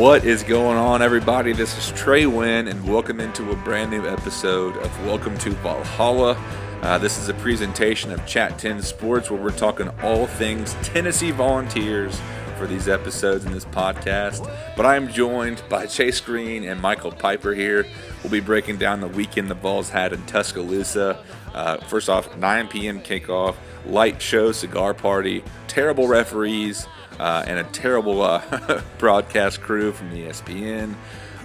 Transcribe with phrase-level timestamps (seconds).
[0.00, 1.52] What is going on, everybody?
[1.52, 6.40] This is Trey Winn, and welcome into a brand new episode of Welcome to Volhalla.
[6.80, 12.18] Uh, this is a presentation of ChattTenn Sports where we're talking all things Tennessee Volunteers
[12.56, 14.50] for these episodes in this podcast.
[14.74, 17.84] But I am joined by Chase Green and Michael Piper here.
[18.22, 21.22] We'll be breaking down the weekend the Vols had in Tuscaloosa.
[21.52, 23.00] Uh, first off, 9 p.m.
[23.00, 23.54] kickoff,
[23.84, 26.86] light show, cigar party, terrible referees
[27.20, 30.94] uh, and a terrible uh, broadcast crew from ESPN.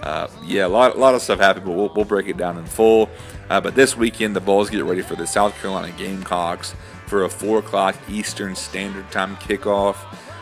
[0.02, 2.56] Uh, yeah, a lot, a lot of stuff happened, but we'll, we'll break it down
[2.56, 3.10] in full.
[3.50, 6.74] Uh, but this weekend, the Vols get ready for the South Carolina Gamecocks
[7.06, 9.96] for a 4 o'clock Eastern Standard Time kickoff.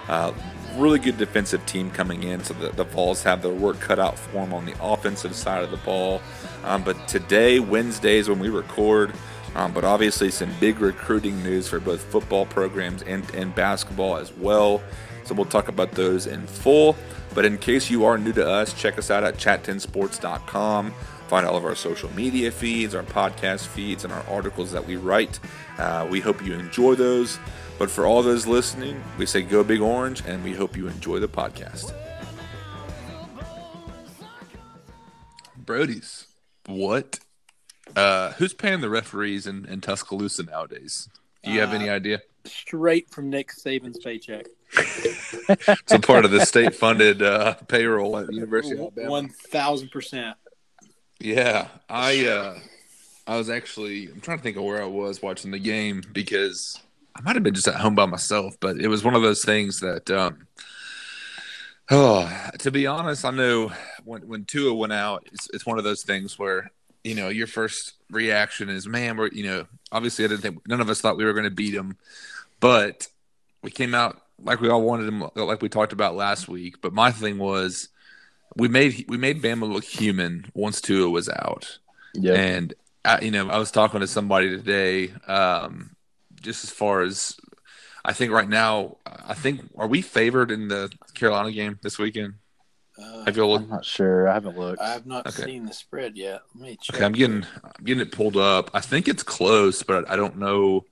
[0.06, 0.32] Uh,
[0.76, 2.84] really good defensive team coming in, so the, the
[3.24, 6.22] have their work cut out for them on the offensive side of the ball.
[6.62, 9.12] Um, but today, Wednesdays, when we record,
[9.56, 14.32] um, but obviously some big recruiting news for both football programs and, and basketball as
[14.32, 14.80] well.
[15.24, 16.96] So we'll talk about those in full.
[17.34, 20.92] But in case you are new to us, check us out at ChattTennSports.com.
[21.28, 24.96] Find all of our social media feeds, our podcast feeds, and our articles that we
[24.96, 25.40] write.
[25.78, 27.38] Uh, we hope you enjoy those.
[27.78, 31.18] But for all those listening, we say go big orange, and we hope you enjoy
[31.18, 31.92] the podcast.
[35.56, 36.26] Brody's,
[36.66, 37.18] what?
[37.96, 41.08] Uh, who's paying the referees in, in Tuscaloosa nowadays?
[41.42, 42.20] Do you have any Uh, idea?
[42.46, 44.46] straight from Nick Saban's paycheck.
[45.48, 49.10] It's a part of the state-funded uh, payroll at the University of Alabama.
[49.10, 50.36] One thousand percent.
[51.20, 52.58] Yeah, I uh,
[53.26, 56.80] I was actually I'm trying to think of where I was watching the game because
[57.14, 59.44] I might have been just at home by myself, but it was one of those
[59.44, 60.46] things that um,
[61.90, 63.72] oh, to be honest, I know
[64.04, 66.70] when when Tua went out, it's it's one of those things where
[67.02, 70.80] you know your first reaction is, man, we're you know obviously I didn't think none
[70.80, 71.96] of us thought we were going to beat him,
[72.60, 73.08] but
[73.62, 76.80] we came out like we all wanted him, like we talked about last week.
[76.80, 77.88] But my thing was
[78.56, 81.78] we made we made Bama look human once Tua was out.
[82.14, 82.34] Yeah.
[82.34, 82.74] And
[83.04, 85.96] I, you know, I was talking to somebody today, um,
[86.40, 87.36] just as far as
[88.04, 92.34] I think right now, I think are we favored in the Carolina game this weekend?
[92.98, 93.70] Uh, Have you I'm looked?
[93.70, 94.28] not sure.
[94.28, 94.80] I haven't looked.
[94.80, 95.42] I have not Okay.
[95.44, 96.42] seen the spread yet.
[96.54, 96.96] Let me check.
[96.96, 98.70] Okay, I'm getting I'm getting it pulled up.
[98.74, 100.84] I think it's close, but I don't know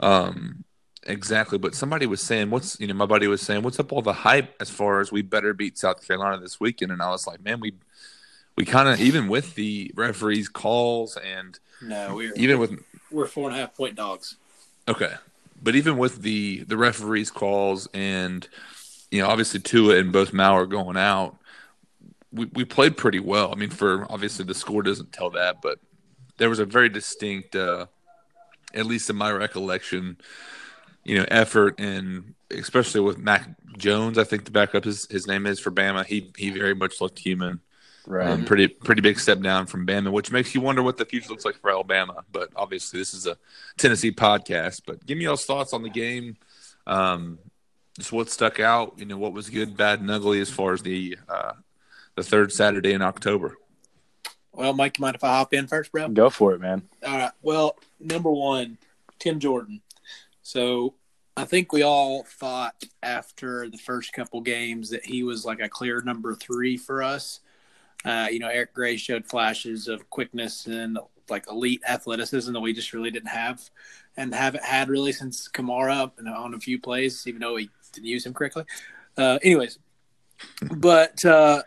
[0.00, 0.64] um,
[1.06, 1.58] exactly.
[1.58, 4.12] But somebody was saying, "What's you know?" My buddy was saying, "What's up all the
[4.12, 7.42] hype as far as we better beat South Carolina this weekend?" And I was like,
[7.42, 7.74] "Man, we
[8.56, 13.48] we kind of even with the referees calls and No, we're even with we're four
[13.48, 14.36] and a half point dogs.
[14.88, 15.14] Okay,
[15.62, 18.48] but even with the the referees calls and
[19.10, 21.36] you know obviously Tua and both Mao are going out,
[22.32, 23.52] we we played pretty well.
[23.52, 25.78] I mean, for obviously the score doesn't tell that, but
[26.38, 27.86] there was a very distinct, uh,
[28.74, 30.18] at least in my recollection,
[31.06, 35.46] you know, effort and especially with Mac Jones, I think the backup his his name
[35.46, 36.04] is for Bama.
[36.04, 37.60] He he very much looked human.
[38.06, 38.28] right.
[38.28, 41.28] Um, pretty pretty big step down from Bama, which makes you wonder what the future
[41.30, 42.24] looks like for Alabama.
[42.32, 43.36] But obviously, this is a
[43.78, 44.82] Tennessee podcast.
[44.84, 46.36] But give me y'all's thoughts on the game.
[46.88, 47.38] Um,
[47.96, 48.94] just what stuck out.
[48.96, 51.52] You know, what was good, bad, and ugly as far as the uh,
[52.16, 53.56] the third Saturday in October.
[54.52, 56.08] Well, Mike, you mind if I hop in first, bro?
[56.08, 56.82] Go for it, man.
[57.06, 57.32] All right.
[57.42, 58.78] Well, number one,
[59.18, 59.82] Tim Jordan.
[60.46, 60.94] So
[61.36, 65.68] I think we all thought after the first couple games that he was like a
[65.68, 67.40] clear number three for us.
[68.04, 72.72] Uh, you know, Eric Gray showed flashes of quickness and like elite athleticism that we
[72.72, 73.60] just really didn't have
[74.16, 78.24] and haven't had really since Kamara on a few plays, even though we didn't use
[78.24, 78.62] him correctly.
[79.18, 79.80] Uh, anyways,
[80.76, 81.60] but uh,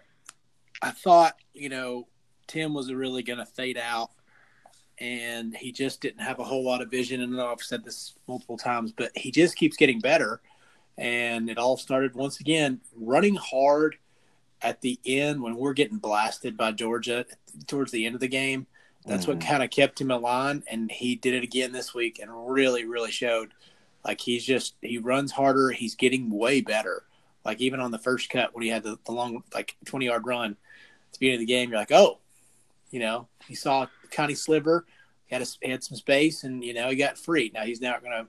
[0.82, 2.08] I thought, you know,
[2.48, 4.12] Tim was really going to fade out
[5.00, 7.22] and he just didn't have a whole lot of vision.
[7.22, 10.42] And I've said this multiple times, but he just keeps getting better.
[10.98, 13.96] And it all started once again running hard
[14.62, 17.26] at the end when we're getting blasted by Georgia
[17.68, 18.68] towards the end of the game.
[19.06, 19.48] That's what Mhm.
[19.48, 20.64] kind of kept him in line.
[20.70, 23.54] And he did it again this week and really, really showed
[24.04, 25.70] like he's just, he runs harder.
[25.72, 27.06] He's getting way better.
[27.46, 30.26] Like even on the first cut when he had the, the long, like 20 yard
[30.28, 32.20] run at the beginning of the game, you're like, oh,
[32.92, 34.86] you know, he saw tiny sliver,
[35.26, 37.52] he had, a, he had some space, and you know he got free.
[37.54, 38.28] Now he's not going to,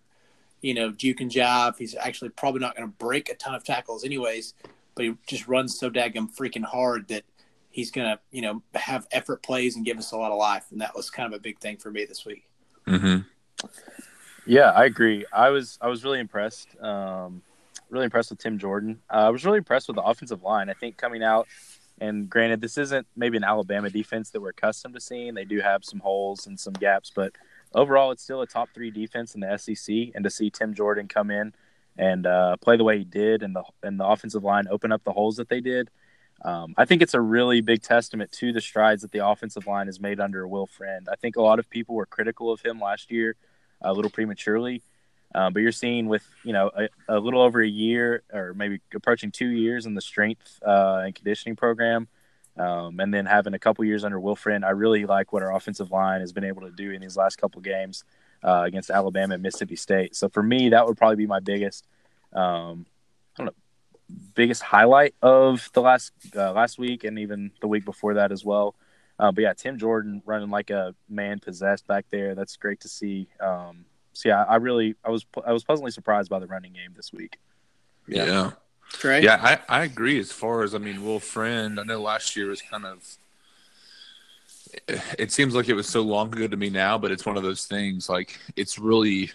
[0.60, 1.78] you know, juke and jive.
[1.78, 4.54] He's actually probably not going to break a ton of tackles, anyways.
[4.94, 7.24] But he just runs so daggum freaking hard that
[7.70, 10.66] he's going to, you know, have effort plays and give us a lot of life.
[10.72, 12.48] And that was kind of a big thing for me this week.
[12.86, 13.18] Mm-hmm.
[14.46, 15.24] Yeah, I agree.
[15.32, 16.68] I was I was really impressed.
[16.82, 17.42] Um,
[17.90, 19.00] really impressed with Tim Jordan.
[19.10, 20.70] Uh, I was really impressed with the offensive line.
[20.70, 21.46] I think coming out,
[22.00, 25.34] and granted, this isn't maybe an Alabama defense that we're accustomed to seeing.
[25.34, 27.32] They do have some holes and some gaps, but
[27.74, 30.12] overall, it's still a top three defense in the SEC.
[30.14, 31.52] And to see Tim Jordan come in
[31.98, 35.04] and uh, play the way he did, and the and the offensive line open up
[35.04, 35.90] the holes that they did,
[36.42, 39.86] Um, I think it's a really big testament to the strides that the offensive line
[39.86, 41.06] has made under Will Friend.
[41.10, 43.36] I think a lot of people were critical of him last year,
[43.82, 44.82] a little prematurely,
[45.34, 48.80] uh, but you're seeing with you know a, a, little over a year or maybe
[48.94, 52.08] approaching two years in the strength uh, and conditioning program,
[52.56, 55.54] um, and then having a couple years under Will Friend, I really like what our
[55.54, 58.04] offensive line has been able to do in these last couple games
[58.42, 60.16] uh, against Alabama and Mississippi State.
[60.16, 61.86] So for me, that would probably be my biggest.
[62.32, 62.86] Um,
[63.38, 63.54] I don't know
[64.34, 68.44] biggest highlight of the last uh, last week and even the week before that as
[68.44, 68.74] well.
[69.18, 72.34] Uh, but yeah, Tim Jordan running like a man possessed back there.
[72.34, 73.28] That's great to see.
[73.38, 73.84] Um,
[74.20, 77.10] so yeah, I really I was I was pleasantly surprised by the running game this
[77.10, 77.38] week.
[78.06, 78.26] Yeah.
[78.26, 78.50] yeah.
[79.00, 79.22] Great.
[79.22, 79.38] Yeah,
[79.68, 80.18] I, I agree.
[80.18, 83.16] As far as I mean, Will Friend, I know last year was kind of.
[85.18, 87.42] It seems like it was so long ago to me now, but it's one of
[87.42, 88.08] those things.
[88.10, 89.30] Like it's really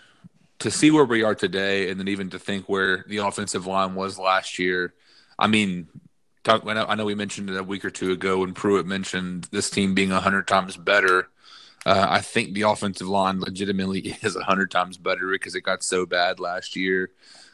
[0.59, 3.95] to see where we are today, and then even to think where the offensive line
[3.95, 4.93] was last year.
[5.39, 5.87] I mean,
[6.43, 9.69] talk, I know we mentioned it a week or two ago when Pruitt mentioned this
[9.69, 11.29] team being hundred times better.
[11.85, 16.05] Uh, I think the offensive line legitimately is hundred times better because it got so
[16.05, 17.11] bad last year.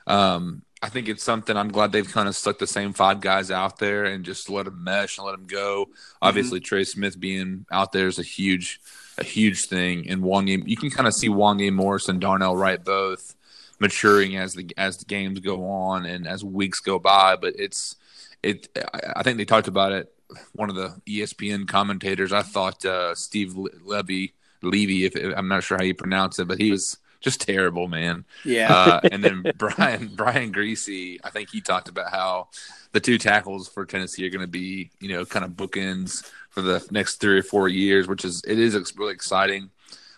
[0.07, 3.51] Um, I think it's something I'm glad they've kind of stuck the same five guys
[3.51, 5.86] out there and just let them mesh and let them go.
[5.86, 6.18] Mm-hmm.
[6.24, 8.80] Obviously, Trey Smith being out there is a huge
[9.18, 10.10] a huge thing.
[10.10, 13.36] And Wanya, you can kind of see Wanya Morris and Darnell Wright both
[13.80, 17.36] maturing as the as the games go on and as weeks go by.
[17.36, 17.95] But it's
[18.42, 18.68] it.
[19.16, 20.12] I think they talked about it.
[20.54, 25.78] One of the ESPN commentators, I thought uh, Steve Levy Levy, if, I'm not sure
[25.78, 28.25] how you pronounce it, but he was just terrible, man.
[28.45, 28.74] Yeah.
[28.74, 32.50] Uh, and then Brian Brian Griese, I think he talked about how
[32.92, 36.62] the two tackles for Tennessee are going to be, you know, kind of bookends for
[36.62, 39.69] the next three or four years, which is it is really exciting.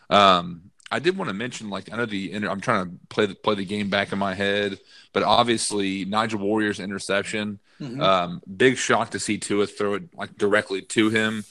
[0.10, 3.36] Um, I did want to mention, like I know the I'm trying to play the
[3.36, 4.80] play the game back in my head,
[5.12, 8.02] but obviously Nigel Warrior's interception, mm-hmm.
[8.02, 11.44] um, big shock to see Tua throw it like directly to him.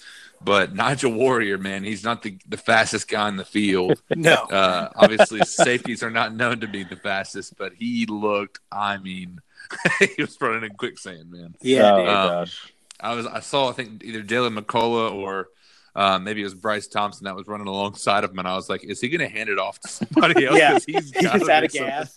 [0.45, 4.03] But Nigel Warrior, man, he's not the, the fastest guy in the field.
[4.17, 8.59] no, uh, obviously safeties are not known to be the fastest, but he looked.
[8.71, 9.41] I mean,
[10.01, 11.55] he was running in quicksand, man.
[11.61, 12.73] Yeah, oh, gosh.
[12.99, 15.49] I was I saw I think either Jaylen McCollough or
[15.95, 18.69] uh, maybe it was Bryce Thompson that was running alongside of him, and I was
[18.69, 20.59] like, "Is he going to hand it off to somebody else?
[20.59, 22.17] yeah, he's, he's out of gas.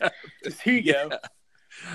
[0.64, 1.10] Here you go."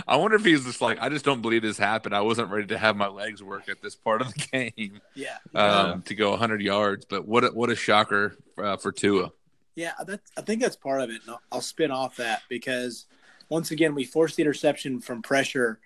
[0.07, 2.15] I wonder if he's just like, I just don't believe this happened.
[2.15, 5.01] I wasn't ready to have my legs work at this part of the game.
[5.15, 9.33] Yeah, um, to go 100 yards, but what a, what a shocker uh, for Tua.
[9.75, 11.23] Yeah, that's I think that's part of it.
[11.23, 13.07] And I'll, I'll spin off that because
[13.49, 15.81] once again we forced the interception from pressure,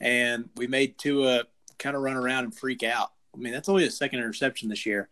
[0.00, 1.44] and we made Tua
[1.78, 3.12] kind of run around and freak out.
[3.34, 5.08] I mean, that's only his second interception this year.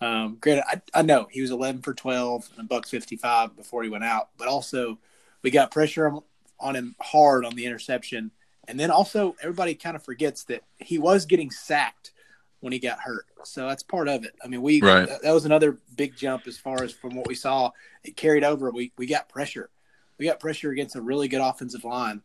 [0.00, 3.82] Um, granted, I, I know he was 11 for 12 and a buck 55 before
[3.82, 4.98] he went out, but also
[5.42, 6.22] we got pressure on
[6.60, 8.30] him hard on the interception.
[8.68, 12.12] And then also everybody kind of forgets that he was getting sacked
[12.60, 13.26] when he got hurt.
[13.44, 14.34] So that's part of it.
[14.44, 15.08] I mean, we right.
[15.22, 17.70] that was another big jump as far as from what we saw.
[18.04, 18.70] It carried over.
[18.70, 19.70] We we got pressure.
[20.18, 22.22] We got pressure against a really good offensive line,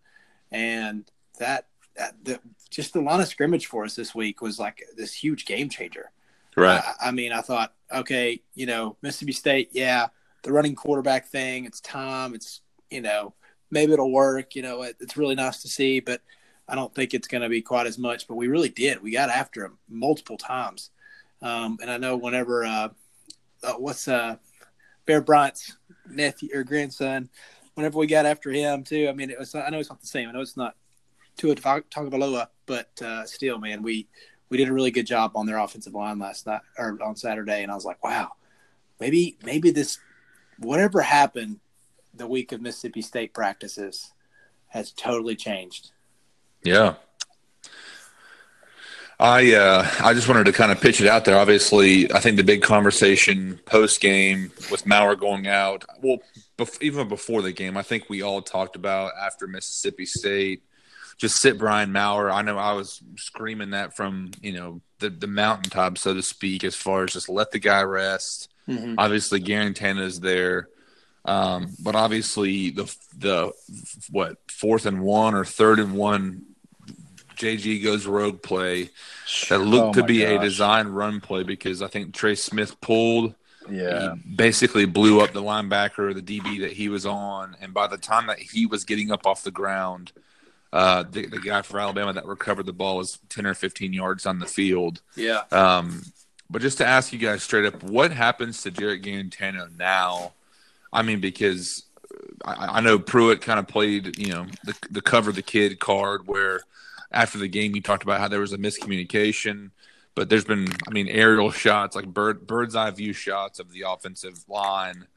[0.51, 1.09] and
[1.39, 1.67] that
[2.23, 2.39] the,
[2.69, 6.11] just the line of scrimmage for us this week was like this huge game changer.
[6.55, 6.81] Right.
[6.81, 10.07] I, I, mean, I thought, okay, you know, Mississippi State, yeah,
[10.43, 13.33] the running quarterback thing, it's time, it's you know,
[13.75, 14.55] maybe it'll work.
[14.55, 16.21] You know, it, it's really nice to see, but
[16.67, 18.27] I don't think it's going to be quite as much.
[18.27, 19.03] But we really did.
[19.03, 20.89] We got after him multiple times,
[21.43, 22.89] um, and I know whenever uh,
[23.63, 24.37] uh, what's uh,
[25.05, 25.77] Bear Bryant's
[26.09, 27.29] nephew or grandson,
[27.75, 29.07] whenever we got after him too.
[29.07, 29.53] I mean, it was.
[29.53, 30.29] I know it's not the same.
[30.29, 30.75] I know it's not
[31.37, 34.07] Tua Tagovailoa, but uh, still, man, we
[34.49, 37.61] we did a really good job on their offensive line last night or on Saturday,
[37.61, 38.31] and I was like, wow,
[38.99, 39.99] maybe maybe this
[40.59, 41.59] whatever happened
[42.15, 44.11] the week of Mississippi State practices
[44.67, 45.91] has totally changed.
[46.63, 46.95] Yeah.
[49.17, 51.37] I uh, I just wanted to kind of pitch it out there.
[51.37, 55.85] Obviously, I think the big conversation post game with Maurer going out.
[56.01, 56.17] Well,
[56.57, 60.63] bef- even before the game, I think we all talked about after Mississippi State
[61.17, 62.31] just sit Brian Maurer.
[62.31, 66.63] I know I was screaming that from you know the the mountaintop, so to speak,
[66.63, 68.49] as far as just let the guy rest.
[68.67, 68.95] Mm-hmm.
[68.97, 70.69] Obviously, Guarantano is there,
[71.25, 73.51] um, but obviously the the
[74.11, 76.43] what fourth and one or third and one,
[77.35, 78.89] JG goes rogue play
[79.49, 80.31] that looked oh to be gosh.
[80.31, 83.33] a design run play because I think Trey Smith pulled.
[83.69, 84.13] Yeah.
[84.13, 87.57] He basically blew up the linebacker or the DB that he was on.
[87.59, 90.11] And by the time that he was getting up off the ground,
[90.71, 94.27] uh, the, the guy for Alabama that recovered the ball was 10 or 15 yards
[94.27, 95.01] on the field.
[95.15, 95.41] Yeah.
[95.51, 96.03] Um,
[96.47, 100.33] but just to ask you guys straight up, what happens to Jarrett Guarantano now?
[100.91, 101.83] I mean, because
[102.43, 106.27] I, I know Pruitt kind of played, you know, the, the cover the kid card
[106.27, 106.61] where
[107.11, 109.71] after the game, he talked about how there was a miscommunication.
[110.15, 113.83] But there's been, I mean, aerial shots, like bird, bird's eye view shots of the
[113.87, 115.07] offensive line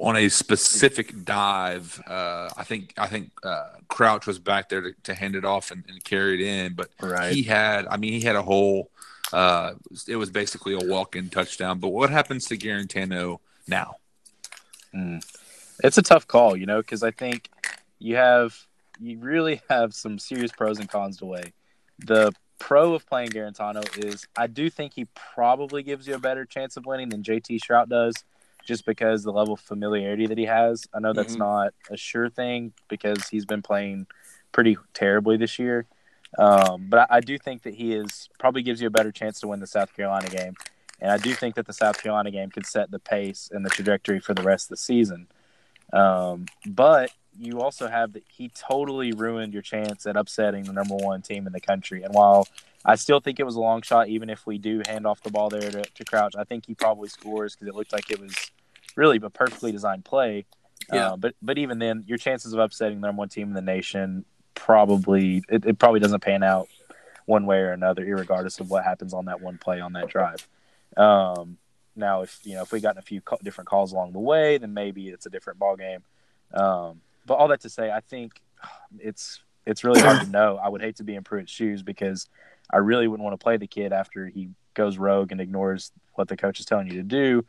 [0.00, 2.00] on a specific dive.
[2.06, 5.70] Uh, I think I think uh, Crouch was back there to, to hand it off
[5.70, 7.32] and, and, carry it in, but right.
[7.32, 8.90] he had, I mean, he had a whole.
[9.32, 9.72] Uh,
[10.06, 11.78] it was basically a walk-in touchdown.
[11.78, 13.96] But what happens to Guarantano now?
[14.94, 15.22] Mm.
[15.82, 17.48] It's a tough call, you know, because I think
[17.98, 18.56] you have
[19.00, 21.52] you really have some serious pros and cons to weigh.
[21.98, 26.44] The pro of playing Guarantano is I do think he probably gives you a better
[26.44, 28.14] chance of winning than JT Shrout does,
[28.64, 30.86] just because the level of familiarity that he has.
[30.94, 31.42] I know that's mm-hmm.
[31.42, 34.06] not a sure thing because he's been playing
[34.52, 35.86] pretty terribly this year.
[36.38, 39.40] Um, but I, I, do think that he is probably gives you a better chance
[39.40, 40.54] to win the South Carolina game.
[41.02, 43.70] And I do think that the South Carolina game could set the pace and the
[43.70, 45.26] trajectory for the rest of the season.
[45.92, 50.94] Um, but you also have that he totally ruined your chance at upsetting the number
[50.94, 52.04] one team in the country.
[52.04, 52.46] And while
[52.84, 55.30] I still think it was a long shot, even if we do hand off the
[55.30, 58.20] ball there to, to Crouch, I think he probably scores because it looked like it
[58.20, 58.34] was
[58.96, 60.46] really a perfectly designed play.
[60.92, 61.12] Yeah.
[61.12, 63.60] Uh, but but even then, your chances of upsetting the number one team in the
[63.60, 66.68] nation probably it, it probably doesn't pan out
[67.26, 70.46] one way or another, regardless of what happens on that one play on that drive.
[70.96, 71.58] Um,
[71.94, 74.72] now, if you know if we gotten a few different calls along the way, then
[74.74, 76.02] maybe it's a different ball game.
[76.54, 78.40] Um, but all that to say, I think
[78.98, 80.58] it's it's really hard to know.
[80.62, 82.28] I would hate to be in Pruitt's shoes because
[82.72, 86.28] I really wouldn't want to play the kid after he goes rogue and ignores what
[86.28, 87.44] the coach is telling you to do.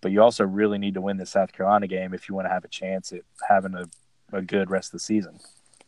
[0.00, 2.52] But you also really need to win the South Carolina game if you want to
[2.52, 3.88] have a chance at having a,
[4.32, 5.38] a good rest of the season.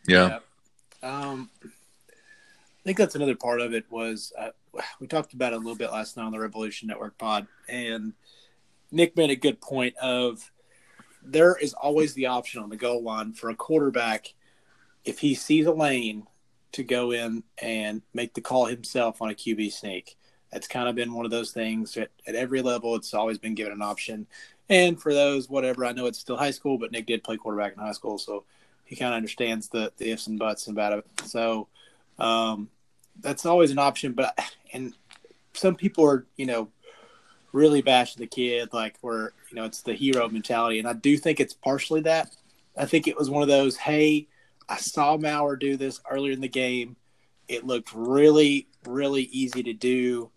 [0.06, 0.38] Yeah.
[1.02, 1.08] yeah.
[1.08, 4.50] Um, I think that's another part of it was uh,
[5.00, 8.12] we talked about it a little bit last night on the Revolution Network pod, and
[8.90, 10.50] Nick made a good point of
[11.24, 14.34] there is always the option on the goal line for a quarterback
[15.04, 16.26] if he sees a lane
[16.72, 20.16] to go in and make the call himself on a QB sneak.
[20.52, 22.94] That's kind of been one of those things at, at every level.
[22.94, 24.26] It's always been given an option.
[24.68, 27.74] And for those, whatever, I know it's still high school, but Nick did play quarterback
[27.74, 28.44] in high school, so
[28.84, 31.04] he kind of understands the, the ifs and buts about it.
[31.24, 31.68] So
[32.18, 32.70] um,
[33.20, 34.12] that's always an option.
[34.12, 34.38] But
[34.72, 34.94] and
[35.52, 36.68] some people are, you know,
[37.52, 41.16] really bashing the kid, like where you know it's the hero mentality, and I do
[41.16, 42.34] think it's partially that.
[42.76, 44.26] I think it was one of those, hey,
[44.68, 46.96] I saw Maurer do this earlier in the game.
[47.46, 50.30] It looked really, really easy to do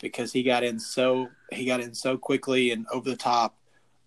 [0.00, 3.56] because he got in so he got in so quickly and over the top.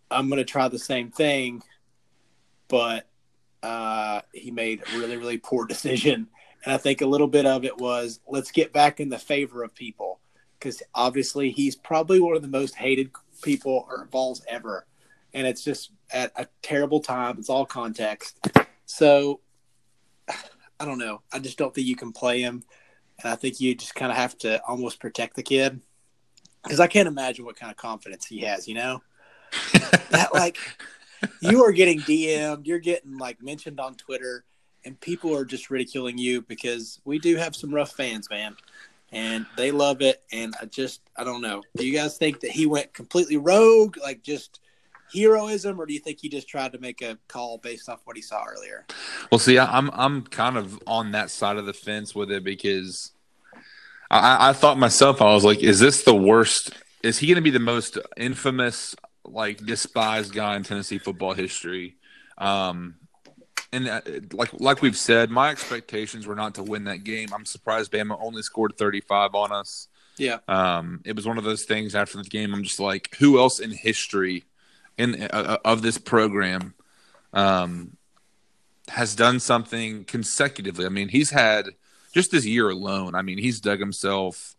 [0.09, 1.61] I'm going to try the same thing,
[2.69, 3.07] but
[3.61, 6.27] uh, he made a really, really poor decision.
[6.65, 9.63] And I think a little bit of it was let's get back in the favor
[9.63, 10.19] of people
[10.59, 13.11] because obviously he's probably one of the most hated
[13.41, 14.85] people or balls ever.
[15.33, 17.37] And it's just at a terrible time.
[17.37, 18.39] It's all context.
[18.85, 19.41] So
[20.79, 21.21] I don't know.
[21.31, 22.63] I just don't think you can play him.
[23.21, 25.81] And I think you just kind of have to almost protect the kid
[26.63, 29.01] because I can't imagine what kind of confidence he has, you know?
[30.11, 30.57] that, like,
[31.41, 34.43] you are getting DM'd, you're getting, like, mentioned on Twitter,
[34.87, 38.55] and people are just ridiculing you because we do have some rough fans, man
[39.11, 40.23] and they love it.
[40.31, 41.63] And I just, I don't know.
[41.75, 44.59] Do you guys think that he went completely rogue, like just
[45.13, 48.15] heroism, or do you think he just tried to make a call based off what
[48.15, 48.85] he saw earlier?
[49.31, 53.11] Well, see, I'm I'm kind of on that side of the fence with it because
[54.11, 56.71] I, I thought myself, I was like, is this the worst?
[57.03, 61.95] Is he going to be the most infamous, like despised guy in Tennessee football history?
[62.37, 62.95] Um,
[63.71, 64.01] and uh,
[64.33, 67.29] like like we've said, my expectations were not to win that game.
[67.33, 69.87] I'm surprised Bama only scored 35 on us.
[70.17, 70.39] Yeah.
[70.47, 72.53] Um, it was one of those things after the game.
[72.53, 74.45] I'm just like, who else in history,
[74.97, 76.73] in uh, uh, of this program,
[77.33, 77.97] um,
[78.87, 80.85] has done something consecutively?
[80.85, 81.69] I mean, he's had
[82.13, 83.15] just this year alone.
[83.15, 84.55] I mean, he's dug himself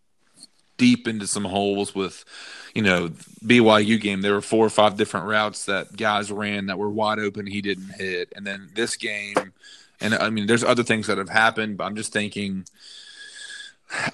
[0.79, 2.25] deep into some holes with,
[2.73, 3.09] you know,
[3.45, 4.21] BYU game.
[4.21, 7.45] There were four or five different routes that guys ran that were wide open.
[7.45, 9.53] He didn't hit, and then this game,
[10.01, 11.77] and I mean, there's other things that have happened.
[11.77, 12.65] But I'm just thinking.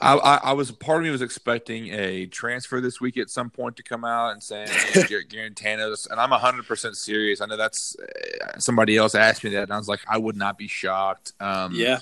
[0.01, 3.50] I, I, I, was part of me was expecting a transfer this week at some
[3.50, 7.41] point to come out and saying Guarantano, and I'm 100 percent serious.
[7.41, 7.98] I know that's
[8.57, 11.34] somebody else asked me that, and I was like, I would not be shocked.
[11.41, 12.00] Um, yeah,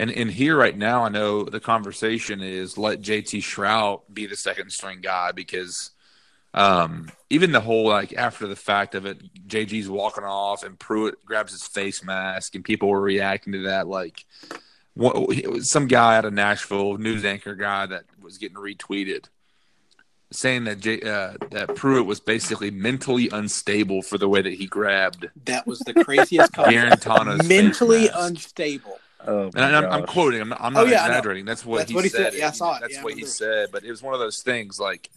[0.00, 4.34] and in here right now, I know the conversation is let JT Shrout be the
[4.34, 5.90] second string guy because
[6.54, 11.22] um, even the whole like after the fact of it, JG's walking off and Pruitt
[11.26, 14.24] grabs his face mask and people were reacting to that like
[14.94, 15.34] what,
[15.66, 19.26] some guy out of Nashville, news anchor guy that was getting retweeted
[20.32, 24.66] saying that J, uh, that Pruitt was basically mentally unstable for the way that he
[24.66, 25.28] grabbed.
[25.44, 26.52] That was the craziest
[27.02, 27.04] comment.
[27.46, 28.98] Mentally unstable.
[29.26, 30.40] Oh, and I'm, I'm, quoting.
[30.40, 31.44] I'm, I'm oh, not oh, yeah, exaggerating.
[31.44, 32.32] That's what That's he what he said.
[32.32, 32.38] said.
[32.38, 32.80] Yeah, I saw it.
[32.80, 33.68] That's Yeah, what he said.
[33.70, 35.10] But it was one of those things like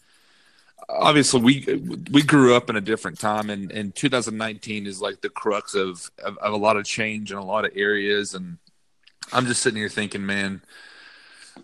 [0.89, 1.81] obviously we
[2.12, 6.10] we grew up in a different time and, and 2019 is like the crux of,
[6.24, 8.57] of, of a lot of change in a lot of areas and
[9.31, 10.62] i'm just sitting here thinking man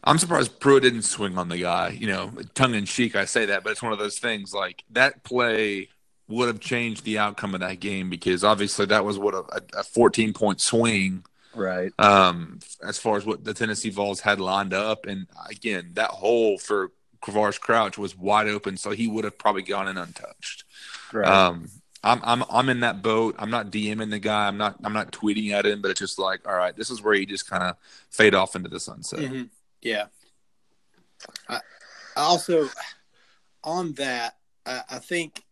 [0.04, 3.46] i'm surprised pruitt didn't swing on the guy you know tongue in cheek i say
[3.46, 5.90] that but it's one of those things like that play
[6.28, 9.44] would have changed the outcome of that game because obviously that was what a,
[9.80, 11.26] a 14 point swing
[11.60, 11.92] right.
[12.00, 15.06] um, as far as what the Tennessee Vols had lined up.
[15.06, 19.64] And again, that hole for Quavaris Crouch was wide open, so he would have probably
[19.64, 20.64] gone in untouched.
[21.14, 21.28] Right.
[21.28, 21.70] Um,
[22.04, 23.36] I'm I'm I'm in that boat.
[23.38, 24.48] I'm not DMing the guy.
[24.48, 27.02] I'm not I'm not tweeting at him, but it's just like, all right, this is
[27.02, 27.76] where you just kind of
[28.10, 29.20] fade off into the sunset.
[29.20, 29.50] Mhm.
[29.82, 30.06] Yeah.
[31.48, 31.56] I,
[32.16, 32.70] I also,
[33.64, 35.44] on that, I, I think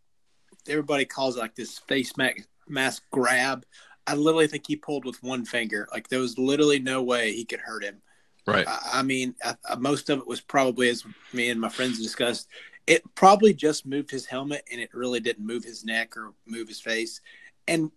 [0.68, 3.66] everybody calls it like this face mask, mask grab.
[4.08, 5.88] I literally think he pulled with one finger.
[5.92, 8.02] Like there was literally no way he could hurt him.
[8.46, 8.66] Right.
[8.66, 12.02] I, I mean, I, I, most of it was probably as me and my friends
[12.02, 12.48] discussed.
[12.88, 16.70] It probably just moved his helmet, and it really didn't move his neck or move
[16.70, 17.20] his face.
[17.68, 17.92] And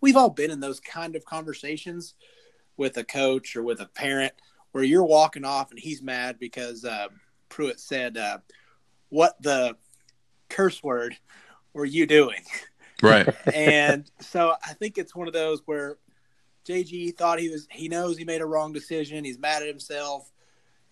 [0.00, 2.14] we've all been in those kind of conversations
[2.76, 4.32] with a coach or with a parent
[4.70, 7.08] where you're walking off and he's mad because uh,
[7.48, 8.38] Pruitt said, uh,
[9.08, 9.76] "What the
[10.48, 11.16] curse word
[11.72, 12.42] were you doing?"
[13.02, 13.28] Right.
[13.54, 15.98] and so I think it's one of those where
[16.66, 19.24] JG thought he was he knows he made a wrong decision.
[19.24, 20.30] He's mad at himself,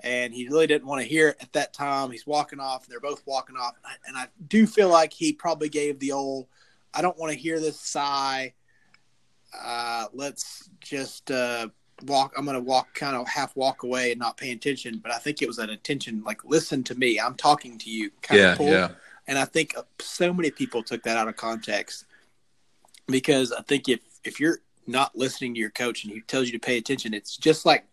[0.00, 2.11] and he really didn't want to hear it at that time.
[2.11, 2.87] He's walking off.
[2.87, 6.12] They're both walking off, and I, and I do feel like he probably gave the
[6.12, 6.46] old
[6.92, 8.54] "I don't want to hear this" sigh.
[9.62, 11.68] Uh, let's just uh,
[12.06, 12.32] walk.
[12.37, 14.99] I'm going to walk, kind of half walk away and not pay attention.
[14.99, 17.18] But I think it was an attention, like listen to me.
[17.18, 18.11] I'm talking to you.
[18.23, 18.52] Kind yeah.
[18.52, 18.68] of pull.
[18.68, 18.90] Yeah.
[19.26, 22.04] And I think so many people took that out of context
[23.06, 26.52] because I think if if you're not listening to your coach and he tells you
[26.52, 27.84] to pay attention, it's just like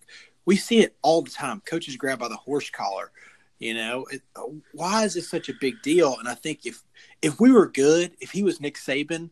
[0.45, 1.61] we see it all the time.
[1.65, 3.11] Coaches grab by the horse collar.
[3.59, 4.21] You know, it,
[4.73, 6.17] why is this such a big deal?
[6.17, 6.81] And I think if
[7.21, 9.29] if we were good, if he was Nick Saban,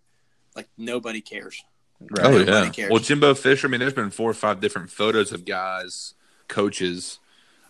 [0.56, 1.64] like nobody cares.
[2.00, 2.26] Right.
[2.26, 2.70] Oh Nobody yeah.
[2.70, 2.92] cares.
[2.92, 3.68] Well, Jimbo Fisher.
[3.68, 6.14] I mean, there's been four or five different photos of guys,
[6.48, 7.20] coaches.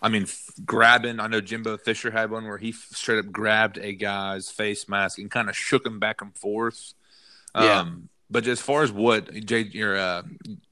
[0.02, 1.20] I mean, f- grabbing.
[1.20, 4.88] I know Jimbo Fisher had one where he f- straight up grabbed a guy's face
[4.88, 6.94] mask and kind of shook him back and forth.
[7.54, 7.80] Yeah.
[7.80, 10.22] Um, but as far as what J, your, uh,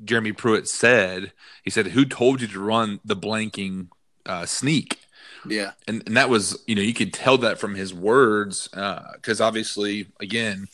[0.05, 1.33] Jeremy Pruitt said,
[1.65, 3.89] he said, "Who told you to run the blanking
[4.25, 4.99] uh, sneak?"
[5.47, 5.73] Yeah.
[5.87, 10.07] and, and that was you know you could tell that from his words because obviously
[10.21, 10.69] again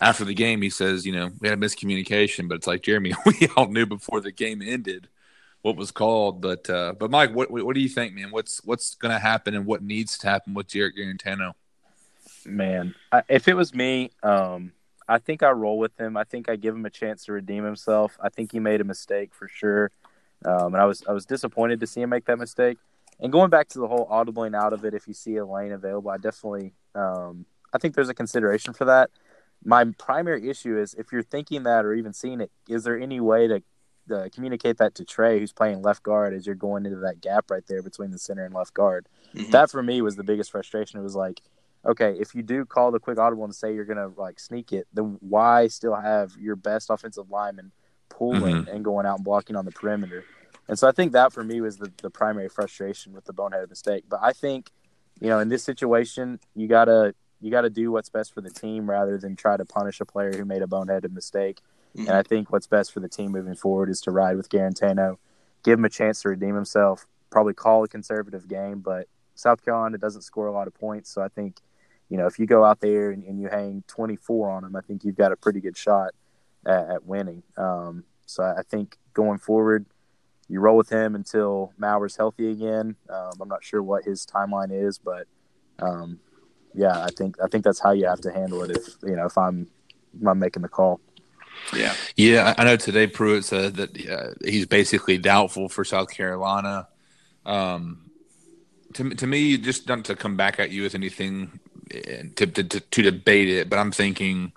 [0.00, 3.12] after the game he says you know we had a miscommunication but it's like jeremy
[3.26, 5.08] we all knew before the game ended
[5.66, 8.94] what was called but uh but mike what what do you think man what's what's
[8.94, 11.52] going to happen and what needs to happen with Jarrett Guarantano?
[12.44, 14.72] Man, I, if it was me, um,
[15.08, 16.16] I think I roll with him.
[16.16, 18.16] I think I give him a chance to redeem himself.
[18.20, 19.90] I think he made a mistake for sure,
[20.44, 22.78] um, and I was I was disappointed to see him make that mistake.
[23.18, 25.72] And going back to the whole audibling out of it, if you see a lane
[25.72, 29.10] available, I definitely um, I think there's a consideration for that.
[29.64, 33.20] My primary issue is if you're thinking that or even seeing it, is there any
[33.20, 33.62] way to
[34.10, 37.50] uh, communicate that to Trey, who's playing left guard, as you're going into that gap
[37.50, 39.06] right there between the center and left guard?
[39.34, 39.50] Mhm.
[39.50, 40.98] That for me was the biggest frustration.
[40.98, 41.42] It was like,
[41.84, 44.86] okay, if you do call the quick audible and say you're gonna like sneak it,
[44.92, 47.72] then why still have your best offensive lineman
[48.08, 50.24] pulling and going out and blocking on the perimeter?
[50.68, 53.68] And so I think that for me was the, the primary frustration with the boneheaded
[53.68, 54.04] mistake.
[54.08, 54.70] But I think,
[55.20, 58.88] you know, in this situation, you gotta you gotta do what's best for the team
[58.88, 61.60] rather than try to punish a player who made a boneheaded mistake.
[61.94, 62.08] Mhm.
[62.08, 65.18] And I think what's best for the team moving forward is to ride with Guarantano,
[65.62, 69.98] give him a chance to redeem himself, probably call a conservative game, but South Carolina
[69.98, 71.10] doesn't score a lot of points.
[71.10, 71.60] So I think,
[72.08, 74.80] you know, if you go out there and, and you hang 24 on them, I
[74.80, 76.12] think you've got a pretty good shot
[76.64, 77.42] at, at winning.
[77.56, 79.86] Um, so I think going forward,
[80.48, 82.96] you roll with him until Maurer's healthy again.
[83.10, 85.26] Um, I'm not sure what his timeline is, but
[85.80, 86.20] um,
[86.74, 88.76] yeah, I think I think that's how you have to handle it.
[88.76, 89.66] If you know, if I'm
[90.20, 91.00] if I'm making the call.
[91.74, 91.94] Yeah.
[92.16, 96.88] Yeah, I know today Pruitt said that uh, he's basically doubtful for South Carolina.
[97.44, 98.10] Um,
[98.94, 102.80] to to me, just not to come back at you with anything to to, to,
[102.80, 104.52] to debate it, but I'm thinking.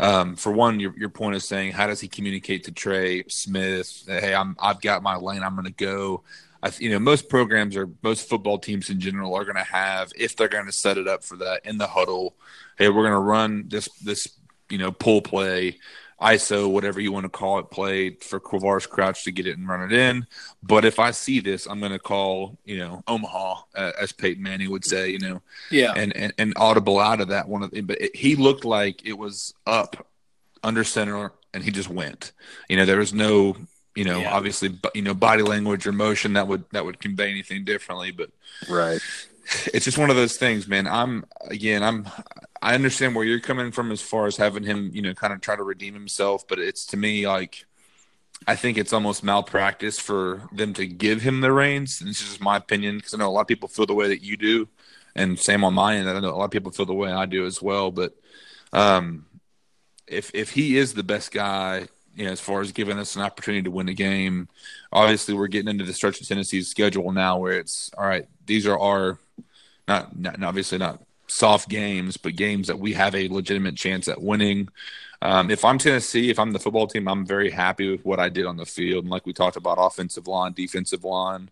[0.00, 4.02] Um, for one, your, your point is saying how does he communicate to Trey Smith?
[4.08, 5.44] Hey, I'm I've got my lane.
[5.44, 6.24] I'm going to go.
[6.60, 10.10] I, you know, most programs or most football teams in general are going to have
[10.16, 12.34] if they're going to set it up for that in the huddle.
[12.78, 14.26] Hey, we're going to run this this
[14.70, 15.78] you know pull play,
[16.22, 19.68] ISO, whatever you want to call it, play for Quavaris Crouch to get it and
[19.68, 20.26] run it in.
[20.62, 24.42] But if I see this, I'm going to call you know Omaha, uh, as Peyton
[24.42, 25.10] Manning would say.
[25.10, 25.92] You know, Yeah.
[25.96, 29.04] and, and, and audible out of that one of the, but it, he looked like
[29.06, 30.06] it was up
[30.62, 32.30] under center and he just went
[32.68, 33.56] you know there was no
[33.94, 34.32] you know, Yeah.
[34.32, 38.10] obviously, you know, body language or motion that would that would convey anything differently.
[38.10, 38.30] But
[38.66, 39.00] Right.
[39.66, 40.86] It's just one of those things, man.
[40.86, 42.06] I'm again, I'm
[42.60, 45.40] I understand where you're coming from as far as having him, you know, kind of
[45.40, 47.64] try to redeem himself, but it's to me like
[48.46, 52.00] I think it's almost malpractice for them to give him the reins.
[52.00, 53.94] And this is just my opinion because I know a lot of people feel the
[53.94, 54.68] way that you do,
[55.14, 56.08] and same on my end.
[56.08, 57.90] I know a lot of people feel the way I do as well.
[57.90, 58.14] But
[58.72, 59.26] um,
[60.06, 63.22] if if he is the best guy, you know, as far as giving us an
[63.22, 64.48] opportunity to win a game,
[64.92, 68.26] obviously we're getting into the stretch of Tennessee's schedule now, where it's all right.
[68.46, 69.18] These are our
[69.88, 74.20] not, not obviously not soft games, but games that we have a legitimate chance at
[74.20, 74.68] winning.
[75.22, 78.28] Um, if I'm Tennessee, if I'm the football team, I'm very happy with what I
[78.28, 79.04] did on the field.
[79.04, 81.48] And like we talked about, offensive line, defensive line.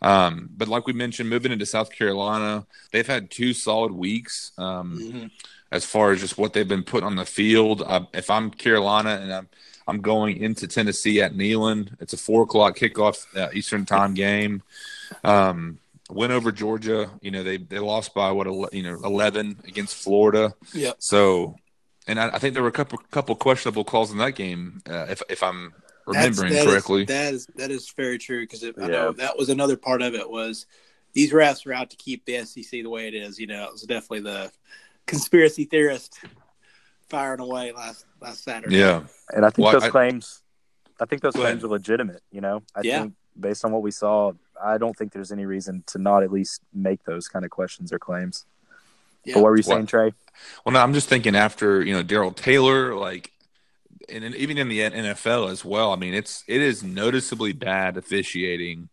[0.00, 4.98] Um, but like we mentioned, moving into South Carolina, they've had two solid weeks um,
[5.00, 5.30] Mhm.
[5.72, 7.82] as far as just what they've been put on the field.
[7.84, 9.48] Uh, if I'm Carolina and I'm
[9.88, 14.62] I'm going into Tennessee at Neyland, it's a four o'clock kickoff uh, Eastern time game.
[15.24, 15.78] Um,
[16.10, 19.96] win over Georgia, you know they they lost by what ele- you know eleven against
[19.96, 20.54] Florida.
[20.72, 20.92] Yeah.
[20.98, 21.56] So,
[22.06, 25.06] and I, I think there were a couple couple questionable calls in that game, uh,
[25.10, 25.72] if if I'm
[26.06, 27.04] remembering That's- that is- correctly.
[27.04, 28.86] that is that is very true because I Yeah.
[28.86, 30.66] know that was another part of it was
[31.14, 33.38] these refs were out to keep the SEC the way it is.
[33.38, 34.50] You know, it was definitely the
[35.06, 36.18] conspiracy theorist
[37.08, 38.76] firing away last last Saturday.
[38.76, 40.42] yeah, And I think Well, those I- claims,
[41.00, 42.22] I think those claims are legitimate.
[42.30, 43.00] You know, I Yeah.
[43.02, 46.32] think based on what we saw, I don't think there's any reason to not at
[46.32, 48.44] least make those kind of questions or claims.
[49.24, 49.34] Yeah.
[49.34, 50.12] But what were you Well, saying, Trey?
[50.64, 53.32] Well, no, I'm just thinking after you know Darrell Taylor, like,
[54.08, 55.92] and then even in the NFL as well.
[55.92, 58.88] I mean, it's it is noticeably bad officiating.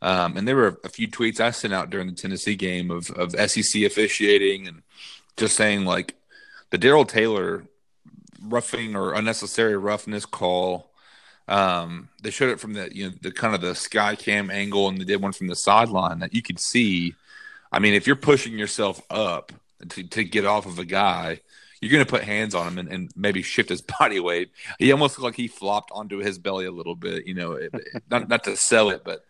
[0.00, 3.10] Um, and there were a few tweets I sent out during the Tennessee game of
[3.12, 4.82] of SEC officiating and
[5.36, 6.14] just saying like
[6.70, 7.64] the Darrell Taylor
[8.42, 10.87] roughing or unnecessary roughness call.
[11.48, 14.88] Um, they showed it from the you know the kind of the sky cam angle,
[14.88, 17.14] and they did one from the sideline that you could see.
[17.72, 19.52] I mean, if you're pushing yourself up
[19.88, 21.40] to, to get off of a guy,
[21.80, 24.50] you're going to put hands on him and, and maybe shift his body weight.
[24.78, 27.72] He almost looked like he flopped onto his belly a little bit, you know, it,
[28.10, 29.24] not, not to sell it, but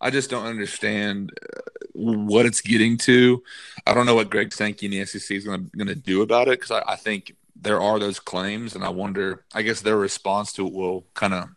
[0.00, 1.60] I just don't understand uh,
[1.94, 3.42] what it's getting to.
[3.86, 6.60] I don't know what Greg Sankey and the SEC is going to, do about it
[6.60, 10.52] because I, I think there are those claims, and I wonder, I guess their response
[10.54, 11.48] to it will kind of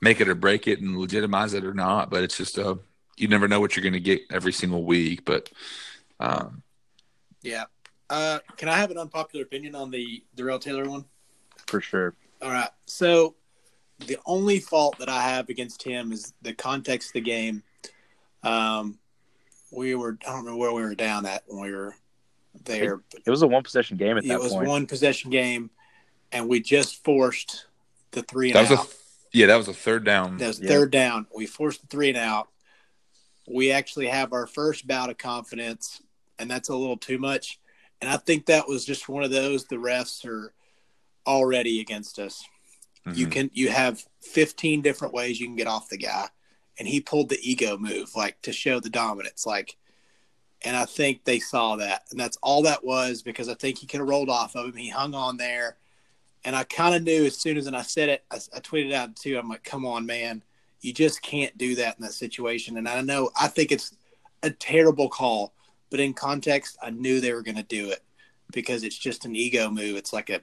[0.00, 2.10] make it or break it and legitimize it or not.
[2.10, 2.78] But it's just, a
[3.16, 5.24] you never know what you're going to get every single week.
[5.24, 5.50] But,
[6.20, 6.62] um,
[7.42, 7.64] Yeah.
[8.10, 11.04] Uh, can I have an unpopular opinion on the Darrell Taylor one?
[11.66, 12.14] For sure.
[12.42, 12.68] All right.
[12.86, 13.34] So
[14.06, 17.62] the only fault that I have against him is the context of the game.
[18.42, 18.98] Um,
[19.70, 21.94] we were I don't remember where we were down at when we were
[22.64, 22.98] there.
[23.10, 24.40] But It was a one possession game at that point.
[24.40, 24.68] it was point.
[24.68, 25.70] one possession game,
[26.32, 27.66] and we just forced
[28.12, 28.86] the three and that was out.
[28.86, 28.90] a,
[29.32, 30.36] yeah, that was a third down.
[30.38, 30.68] that was Yeah.
[30.68, 31.26] third down.
[31.34, 32.48] We forced the three and out.
[33.48, 36.00] We actually have our first bout of confidence,
[36.38, 37.58] and that's a little too much.
[38.00, 39.64] And I think that was just one of those.
[39.66, 40.54] The refs are
[41.26, 42.42] already against us.
[43.12, 43.32] You Mhm.
[43.32, 46.28] can you have 15 different ways you can get off the guy,
[46.78, 49.44] and he pulled the ego move like to show the dominance.
[49.44, 49.76] Like,
[50.64, 53.86] and I think they saw that, and that's all that was because I think he
[53.86, 54.76] could have rolled off of him.
[54.76, 55.76] He hung on there,
[56.44, 58.92] and I kind of knew as soon as and I said it, I, I tweeted
[58.92, 59.38] out too.
[59.38, 60.42] I'm like, come on, man,
[60.80, 62.76] you just can't do that in that situation.
[62.78, 63.94] And I know I think it's
[64.42, 65.52] a terrible call,
[65.90, 68.02] but in context, I knew they were going to do it
[68.52, 69.96] because it's just an ego move.
[69.96, 70.40] It's like a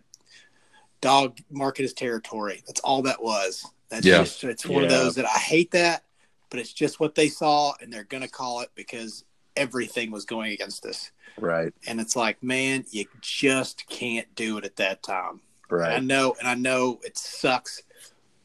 [1.02, 2.64] dog market his territory.
[2.68, 3.66] That's all that was.
[3.90, 4.20] That's Yeah.
[4.20, 6.04] just it's one of those that I hate that,
[6.50, 9.24] but it's just what they saw and they're gonna call it because
[9.56, 11.12] everything was going against us.
[11.40, 11.74] Right.
[11.88, 15.42] And it's like, man, you just can't do it at that time.
[15.70, 17.82] And I know and I know it sucks,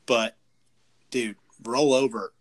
[0.07, 0.37] but
[1.11, 2.33] dude, roll over.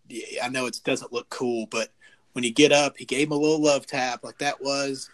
[0.42, 1.88] I know it doesn't look cool, but
[2.32, 4.22] when you get up, he gave him a little love tap.
[4.22, 5.10] Like that was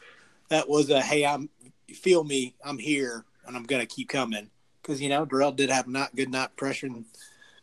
[0.48, 1.48] that was a hey, I'm
[1.94, 4.50] feel me, I'm here and I'm gonna keep coming.
[4.82, 7.04] Because you know, Darrell did have not good not pressuring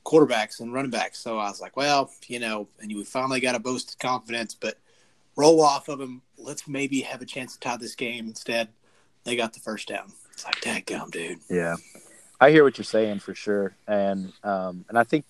[0.03, 1.19] quarterbacks and running backs.
[1.19, 4.55] So I was like, well, you know, and we finally got a boost of confidence,
[4.55, 4.77] but
[5.35, 6.21] roll off of him.
[6.37, 8.27] Let's maybe have a chance to tie this game.
[8.27, 8.69] Instead,
[9.23, 10.13] they got the first down.
[10.31, 11.39] It's like, dang gum, dude.
[11.49, 11.75] Yeah.
[12.41, 15.25] I hear what you're saying for sure, and um, and I think,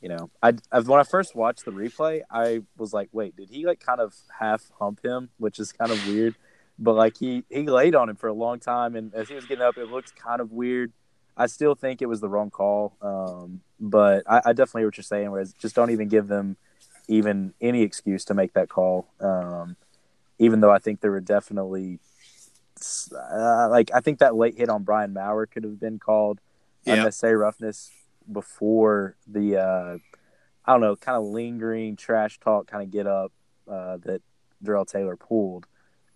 [0.00, 3.50] you know, I I've, when I first watched the replay, I was like, wait, did
[3.50, 6.34] he like kind of half hump him, which is kind of weird,
[6.78, 9.44] but like he he laid on him for a long time, and as he was
[9.44, 10.92] getting up, it looked kind of weird.
[11.36, 14.96] I still think it was the wrong call, um, but I, I definitely hear what
[14.96, 15.30] you're saying.
[15.30, 16.56] Whereas just don't even give them
[17.08, 19.08] even any excuse to make that call.
[19.20, 19.76] Um,
[20.38, 22.00] even though I think there were definitely
[23.14, 26.40] uh, like I think that late hit on Brian Maurer could have been called
[26.84, 26.94] Yeah.
[26.94, 27.90] unnecessary roughness
[28.30, 29.98] before the uh,
[30.64, 33.32] I don't know, kind of lingering trash talk, kind of get up
[33.68, 34.22] uh, that
[34.62, 35.66] Darrell Taylor pulled.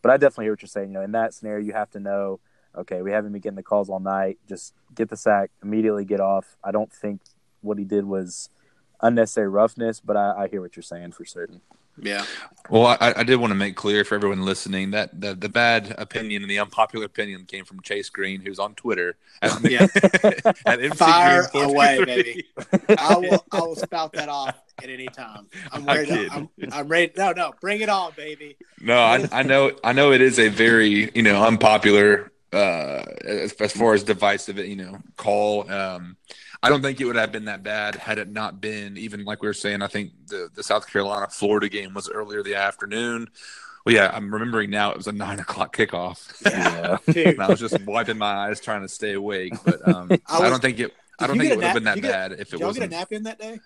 [0.02, 0.88] But I definitely hear what you're saying.
[0.88, 2.40] You know, in that scenario, you have to know,
[2.76, 4.38] okay, we haven't been getting the calls all night.
[4.48, 6.56] Just get the sack, immediately get off.
[6.64, 7.20] I don't think
[7.60, 8.48] what he did was
[9.00, 11.60] unnecessary roughness, but I, I hear what you're saying for certain.
[12.00, 12.24] Yeah.
[12.70, 15.94] Well, I, I did want to make clear for everyone listening that the, the bad
[15.98, 19.16] opinion and the unpopular opinion came from Chase Green, who's on Twitter.
[19.42, 19.86] At, Yeah.
[20.66, 22.04] at MC Fire Green away, 423.
[22.06, 22.46] baby.
[22.98, 25.46] I will I will spout that off at any time.
[25.72, 26.10] I'm I ready.
[26.10, 26.32] To, kid.
[26.32, 27.12] I'm, I'm ready.
[27.16, 28.56] No, no, bring it on, baby.
[28.80, 33.52] No, I, I know, I know it is a very, you know, unpopular uh, as,
[33.54, 35.70] as far as divisive, you know, call.
[35.70, 36.16] Um,
[36.62, 39.42] I don't think it would have been that bad had it not been even like
[39.42, 39.82] we were saying.
[39.82, 43.28] I think the the South Carolina Florida game was earlier the afternoon.
[43.86, 44.90] Well, yeah, I'm remembering now.
[44.90, 46.26] It was a nine o'clock kickoff.
[46.44, 46.98] Yeah.
[47.30, 49.54] And I was just wiping my eyes trying to stay awake.
[49.64, 50.92] But um, I I, don't think it.
[51.18, 52.54] I don't think it a would have been that did you get- bad if did
[52.54, 53.60] it y'all get a nap in that day?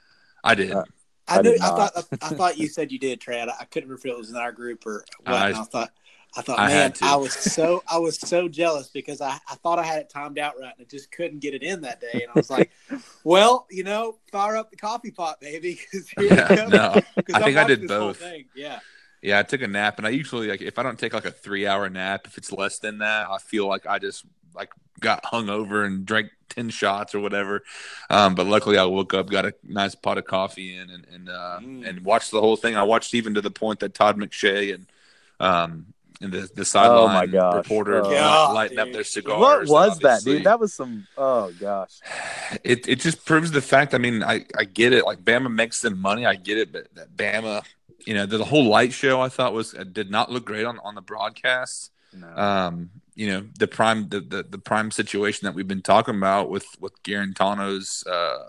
[0.44, 0.72] I did.
[0.72, 0.84] Uh,
[1.28, 2.06] I, I knew, I thought not.
[2.20, 3.40] I, thought you said you did, Trey.
[3.40, 5.34] I, I couldn't remember if it was in our group or what.
[5.34, 5.90] I- and I thought
[6.36, 6.92] I thought, I man.
[7.02, 10.38] I was so I was so jealous because I, I thought I had it timed
[10.38, 12.22] out right and I just couldn't get it in that day.
[12.22, 12.70] And I was like,
[13.24, 15.78] well, you know, fire up the coffee pot, baby.
[16.18, 16.94] Yeah, no,
[17.34, 18.22] I think I did both.
[18.54, 18.80] Yeah.
[19.20, 21.30] Yeah, I took a nap, and I usually like if I don't take like a
[21.30, 25.24] three hour nap, if it's less than that, I feel like I just like got
[25.24, 27.62] hung over and drank ten shots or whatever.
[28.10, 31.28] Um, but luckily, I woke up, got a nice pot of coffee in, and and
[31.28, 31.88] uh, Mm.
[31.88, 32.74] and watched the whole thing.
[32.74, 34.86] I watched even to the point that Todd McShay and
[35.38, 35.86] um
[36.22, 37.54] and the the sideline Oh my gosh.
[37.56, 38.10] reporter Oh.
[38.10, 39.68] God, lighting up their cigars.
[39.68, 40.44] What was that, dude?
[40.44, 41.06] That was some.
[41.16, 41.98] Oh gosh.
[42.64, 43.94] it it just proves the fact.
[43.94, 45.04] I mean, I I get it.
[45.04, 46.24] Like Bama makes them money.
[46.26, 47.64] I get it, but that Bama,
[48.06, 50.64] you know, the, the whole light show I thought was uh, did not look great
[50.64, 51.90] on on the broadcast.
[52.14, 52.28] No.
[52.36, 56.50] Um, you know, the prime the, the the prime situation that we've been talking about
[56.50, 58.48] with with Guarantano's uh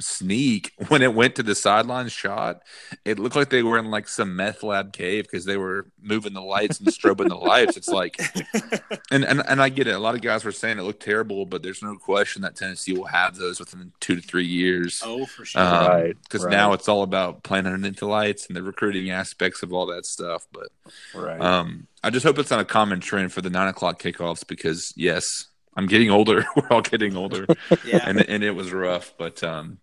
[0.00, 2.62] sneak when it went to the sideline shot
[3.04, 6.32] it looked like they were in like some meth lab cave because they were moving
[6.32, 8.16] the lights and strobing the lights it's like
[9.10, 9.94] and, and and I get it.
[9.94, 12.92] A lot of guys were saying it looked terrible, but there's no question that Tennessee
[12.92, 15.02] will have those within two to three years.
[15.04, 15.60] Oh, for sure.
[15.62, 16.50] Um, Right, Because right.
[16.50, 20.06] now it's all about playing underneath the lights and the recruiting aspects of all that
[20.06, 20.46] stuff.
[20.52, 20.68] But
[21.14, 21.40] right.
[21.40, 24.92] um, I just hope it's not a common trend for the nine o'clock kickoffs because
[24.96, 25.46] yes,
[25.80, 26.44] I'm getting older.
[26.56, 27.46] We're all getting older,
[27.86, 28.04] yeah.
[28.06, 29.14] and and it was rough.
[29.16, 29.78] But um,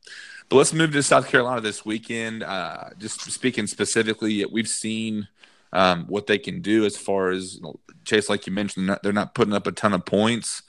[0.48, 2.44] but let's move to South Carolina this weekend.
[2.44, 5.28] Uh, just speaking specifically, we've seen
[5.74, 7.60] um, what they can do as far as
[8.06, 10.62] Chase, like you mentioned, not- they're not putting up a ton of points,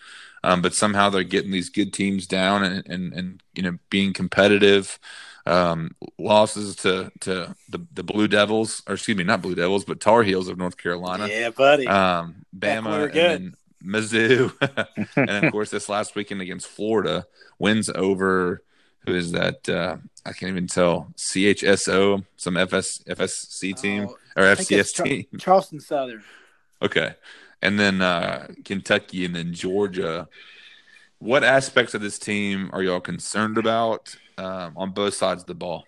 [0.43, 4.15] um, but somehow they're getting these good teams down and and, and you know being
[4.15, 4.99] competitive.
[5.45, 10.01] Um, losses to to the, the Blue Devils, or excuse me, not Blue Devils, but
[10.01, 11.29] Tar Heels of North Carolina.
[11.29, 11.87] Yeah, buddy.
[11.87, 14.53] Um, Bama and then Mizzou,
[15.17, 17.27] and of course this last weekend against Florida
[17.59, 18.63] wins over
[19.07, 19.69] who is that?
[19.69, 21.13] Uh, I can't even tell.
[21.17, 25.25] CHSO, some FS FSC team Oh, or I think it's FCS Char- team.
[25.39, 26.23] Charleston Southern.
[26.83, 27.15] Okay,
[27.63, 30.29] and then uh, Kentucky and then Georgia.
[31.21, 35.55] What aspects of this team are y'all concerned about um, on both sides of the
[35.55, 35.85] ball?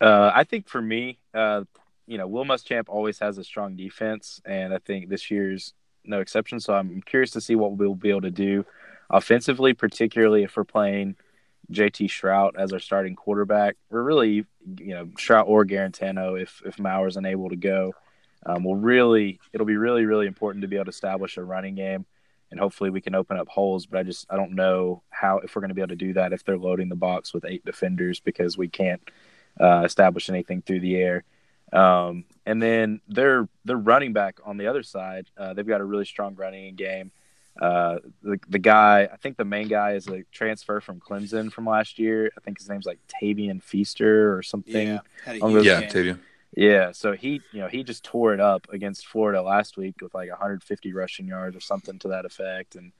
[0.00, 1.64] Uh, I think for me, uh,
[2.08, 6.20] you know, Will Muschamp always has a strong defense, and I think this year's no
[6.20, 6.58] exception.
[6.58, 8.64] So I'm curious to see what we'll be able to do
[9.10, 11.16] offensively, particularly if we're playing
[11.70, 13.76] JT Shrout as our starting quarterback.
[13.90, 14.46] We're really,
[14.78, 17.92] you know, Shrout or Guarantano if if Maurer's unable to go.
[18.46, 21.74] Um, will really, it'll be really, really important to be able to establish a running
[21.74, 22.06] game,
[22.50, 23.84] and hopefully we can open up holes.
[23.84, 26.14] But I just, I don't know how if we're going to be able to do
[26.14, 29.02] that if they're loading the box with eight defenders because we can't
[29.60, 31.24] uh, establish anything through the air.
[31.72, 35.84] Um, and then their their running back on the other side, uh, they've got a
[35.84, 37.10] really strong running game.
[37.60, 41.66] Uh, the the guy, I think the main guy is a transfer from Clemson from
[41.66, 42.30] last year.
[42.36, 44.86] I think his name's like Tavian Feaster or something.
[44.88, 45.00] Yeah.
[45.24, 45.90] Had a On huge the- Yeah, game.
[45.90, 46.18] Tavia.
[46.56, 50.14] Yeah, so he, you know, he just tore it up against Florida last week with
[50.14, 52.92] like 150 rushing yards or something to that effect, and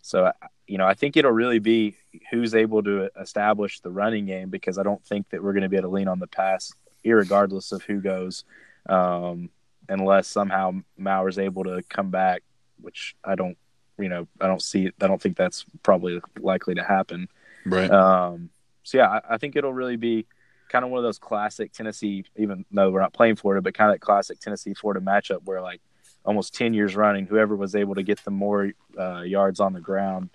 [0.00, 0.32] so
[0.66, 1.96] you know, I think it'll really be
[2.30, 5.68] who's able to establish the running game because I don't think that we're going to
[5.68, 6.72] be able to lean on the pass,
[7.06, 8.44] irregardless of who goes,
[8.88, 9.50] um,
[9.88, 12.42] unless somehow Maurer's able to come back,
[12.80, 13.56] which I don't,
[13.98, 17.28] you know, I don't see, I don't think that's probably likely to happen.
[17.64, 17.90] Right.
[17.90, 18.50] Um,
[18.82, 20.26] so yeah, I, I think it'll really be
[20.68, 23.90] kind of one of those classic Tennessee, even though we're not playing Florida, but kind
[23.90, 25.80] of that classic Tennessee Florida matchup where like
[26.24, 29.80] almost ten years running, whoever was able to get the more uh, yards on the
[29.80, 30.30] ground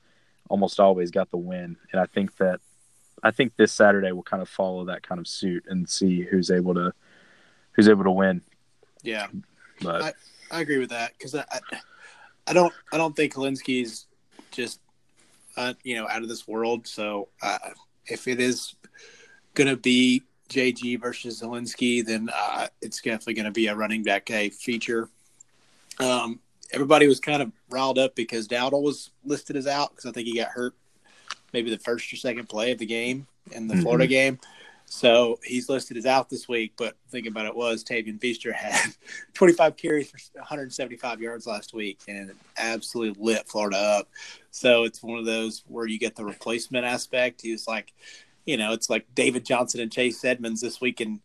[0.50, 1.78] almost always got the win.
[1.92, 2.60] And I think that
[3.24, 6.50] I think this Saturday will kind of follow that kind of suit and see who's
[6.50, 6.94] able to
[7.74, 8.42] who's able to win.
[9.04, 9.28] Yeah.
[9.82, 10.16] But
[10.52, 11.60] I agree with that because I, I,
[12.48, 14.06] I don't, I don't think Hilinski's
[14.52, 14.80] just,
[15.58, 16.88] uh, you know, out of this world.
[16.88, 17.58] So, uh,
[18.06, 18.76] if it is
[19.54, 24.04] going to be JG versus Hilinski, then uh, it's definitely going to be a running
[24.04, 25.10] back a feature.
[26.00, 26.40] Um,
[26.74, 30.28] everybody was kind of riled up because Dowdle was listed as out because I think
[30.28, 30.76] he got hurt
[31.54, 33.84] maybe the first or second play of the game in the mm-hmm.
[33.84, 34.40] Florida game.
[34.86, 38.94] So he's listed as out this week, but thinking about it was Tavien Feaster had
[39.34, 44.10] 25 carries for 175 yards last week and absolutely lit Florida up.
[44.52, 47.42] So it's one of those where you get the replacement aspect.
[47.42, 47.94] He was like,
[48.46, 51.22] you know, it's like David Johnson and Chase Edmonds this week in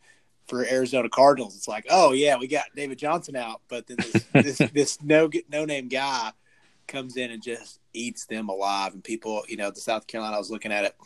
[0.47, 1.57] for Arizona Cardinals.
[1.57, 5.29] It's like, oh yeah, we got David Johnson out, but then this this, this no
[5.51, 6.31] no name guy
[6.87, 8.95] comes in and just eats them alive.
[8.95, 10.97] And people, you know, the South Carolina, I was looking at it,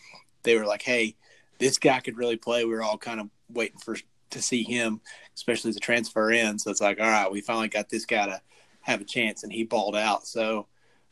[0.43, 1.17] they were like, hey
[1.61, 2.65] this guy could really play.
[2.65, 3.97] We were all kind of waiting for
[4.31, 5.01] to see him,
[5.37, 6.59] especially as a transfer in.
[6.59, 8.41] So it's like, all right, we finally got this guy to
[8.81, 10.27] have a chance, and he balled out.
[10.27, 10.67] So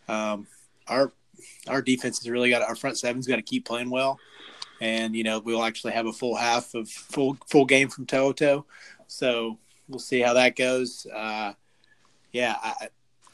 [0.08, 0.48] um,
[0.88, 1.12] our
[1.68, 4.18] our defense has really got our front seven's got to keep playing well,
[4.80, 8.66] and you know we'll actually have a full half of full full game from Toto.
[9.06, 11.06] So we'll see how that goes.
[11.14, 11.52] Uh,
[12.32, 12.88] yeah, I,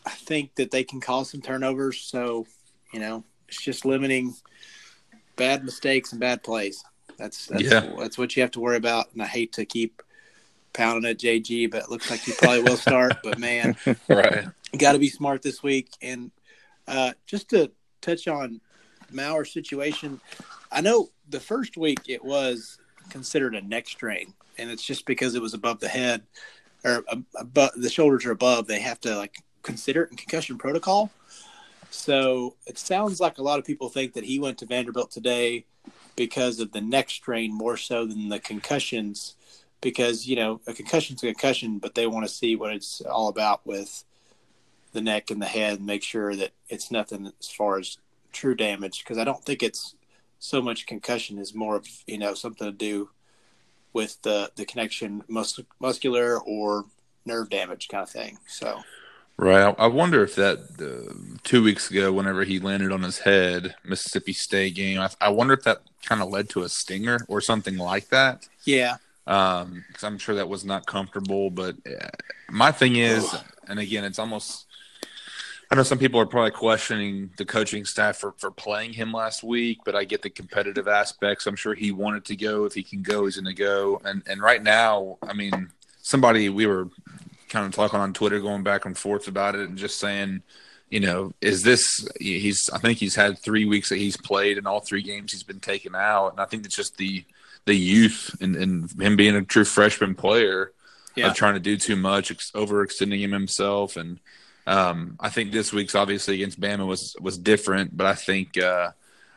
[0.07, 2.01] I think that they can cause some turnovers.
[2.01, 2.47] So
[2.93, 4.35] you know it's just limiting
[5.37, 6.85] bad mistakes and bad plays.
[7.19, 7.93] That's that's yeah.
[7.99, 9.13] that's what you have to worry about.
[9.13, 10.03] And I hate to keep
[10.73, 13.19] pounding at JG, but it looks like he probably will start.
[13.23, 13.77] But man,
[14.09, 14.47] right,
[14.79, 15.91] got to be smart this week.
[16.03, 16.31] And
[16.87, 18.61] uh, just to touch on
[19.11, 20.21] Maurer's situation,
[20.71, 25.35] I know the first week it was considered a neck strain, and it's just because
[25.35, 26.23] it was above the head
[26.85, 27.05] or
[27.37, 28.67] above the shoulders are above.
[28.67, 31.11] They have to like consider it in concussion protocol.
[31.91, 35.65] So it sounds like a lot of people think that he went to Vanderbilt today
[36.17, 39.35] because of the neck strain more so than the concussions
[39.81, 43.29] because you know a concussion's a concussion but they want to see what it's all
[43.29, 44.05] about with
[44.93, 47.99] the neck and the head and make sure that it's nothing as far as
[48.33, 49.95] true damage because i don't think it's
[50.39, 53.11] so much concussion is more of you know something to do
[53.93, 56.87] with the the connection mus- muscular or
[57.27, 58.83] nerve damage kind of thing so
[59.37, 59.75] Right.
[59.79, 64.33] I wonder if that uh, two weeks ago, whenever he landed on his head, Mississippi
[64.33, 67.77] State game, I, I wonder if that kind of led to a stinger or something
[67.77, 68.49] like that.
[68.65, 68.97] Yeah.
[69.27, 71.51] Um, because I'm sure that was not comfortable.
[71.51, 72.11] But uh,
[72.49, 73.45] my thing is, Ugh.
[73.69, 74.67] and again, it's almost.
[75.71, 79.43] I know some people are probably questioning the coaching staff for, for playing him last
[79.43, 81.47] week, but I get the competitive aspects.
[81.47, 82.67] I'm sure he wanted to go.
[82.67, 84.01] If he can go, he's going to go.
[84.05, 85.71] And and right now, I mean,
[86.03, 86.89] somebody we were
[87.55, 90.43] kind of talking on Twitter, going back and forth about it, and just saying,
[90.91, 92.07] you know, is this?
[92.21, 95.43] He's I think he's had three weeks that he's played, and all three games he's
[95.43, 97.25] been taken out, and I think it's just the
[97.65, 100.73] the youth and, and him being a true freshman player
[101.17, 101.29] yeah.
[101.29, 104.19] of trying to do too much, overextending him himself, and
[104.67, 108.91] um, I think this week's obviously against Bama was was different, but I think uh,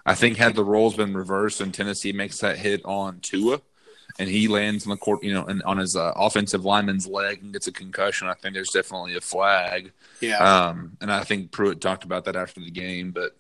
[0.06, 3.62] I think had the roles been reversed and Tennessee makes that hit on Tua
[4.20, 7.43] and he lands on the court, you know, and on his uh, offensive lineman's leg
[7.43, 9.91] and gets a concussion, I think there's definitely a flag.
[10.22, 10.38] Yeah.
[10.38, 13.38] Um, and I think Pruitt talked about that after the game, but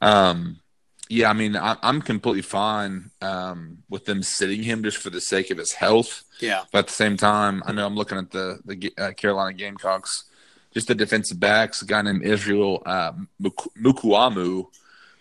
[0.00, 0.60] um,
[1.08, 5.20] yeah, I mean, I, am completely fine um, with them sitting him just for the
[5.20, 6.24] sake of his health.
[6.40, 6.64] Yeah.
[6.72, 10.24] But at the same time, I know I'm looking at the the uh, Carolina Gamecocks,
[10.72, 11.82] just the defensive backs.
[11.82, 14.66] A guy named Israel uh, Mukuamu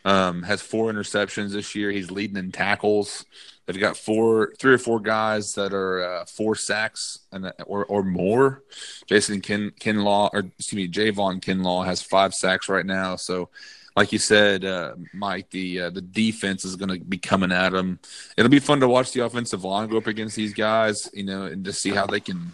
[0.06, 1.92] um, has four interceptions this year.
[1.92, 3.26] He's leading in tackles.
[3.66, 8.04] They've got four, three or four guys that are uh, four sacks and or or
[8.04, 8.64] more.
[9.08, 13.16] Jason Kin Kinlaw, or excuse me, Javon Kinlaw has five sacks right now.
[13.16, 13.50] So,
[13.96, 17.72] like you said, uh, Mike, the uh, the defense is going to be coming at
[17.72, 18.00] them.
[18.36, 21.44] It'll be fun to watch the offensive line go up against these guys, you know,
[21.44, 22.54] and just see how they can,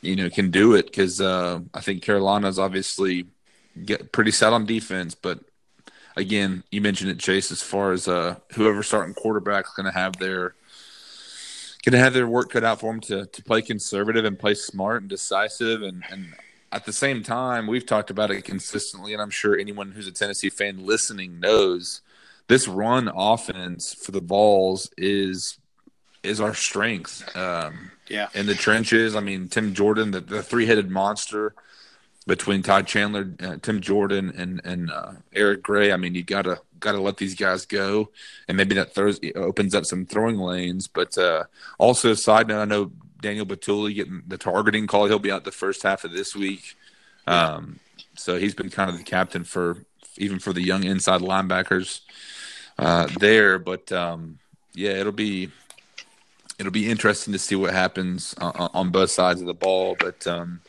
[0.00, 0.86] you know, can do it.
[0.86, 3.26] Because uh, I think Carolina's obviously
[3.84, 5.38] get pretty set on defense, but
[6.16, 7.50] again, you mentioned it, Chase.
[7.50, 10.54] As far as uh, whoever starting quarterback is going to have their
[11.84, 14.54] going to have their work cut out for them to to play conservative and play
[14.54, 16.34] smart and decisive, and and
[16.70, 20.12] at the same time, we've talked about it consistently, and I'm sure anyone who's a
[20.12, 22.00] Tennessee fan listening knows
[22.48, 25.58] this run offense for the Vols is
[26.22, 27.36] is our strength.
[27.36, 29.14] Um, yeah, in the trenches.
[29.14, 31.54] I mean, Tim Jordan, the, the three headed monster
[32.26, 35.92] between Todd Chandler, uh, Tim Jordan, and and uh, Eric Gray.
[35.92, 38.10] I mean, you gotta gotta let these guys go,
[38.48, 40.86] and maybe that throws opens up some throwing lanes.
[40.86, 41.44] But uh,
[41.78, 45.06] also, side note, I know Daniel Bituli getting the targeting call.
[45.06, 46.76] He'll be out the first half of this week,
[47.26, 47.80] um,
[48.16, 49.84] so he's been kind of the captain for
[50.16, 52.00] even for the young inside linebackers
[52.78, 53.58] uh, there.
[53.58, 54.38] But um,
[54.74, 55.50] yeah, it'll be
[56.58, 59.96] it'll be interesting to see what happens on, on both sides of the ball.
[59.98, 60.60] But um,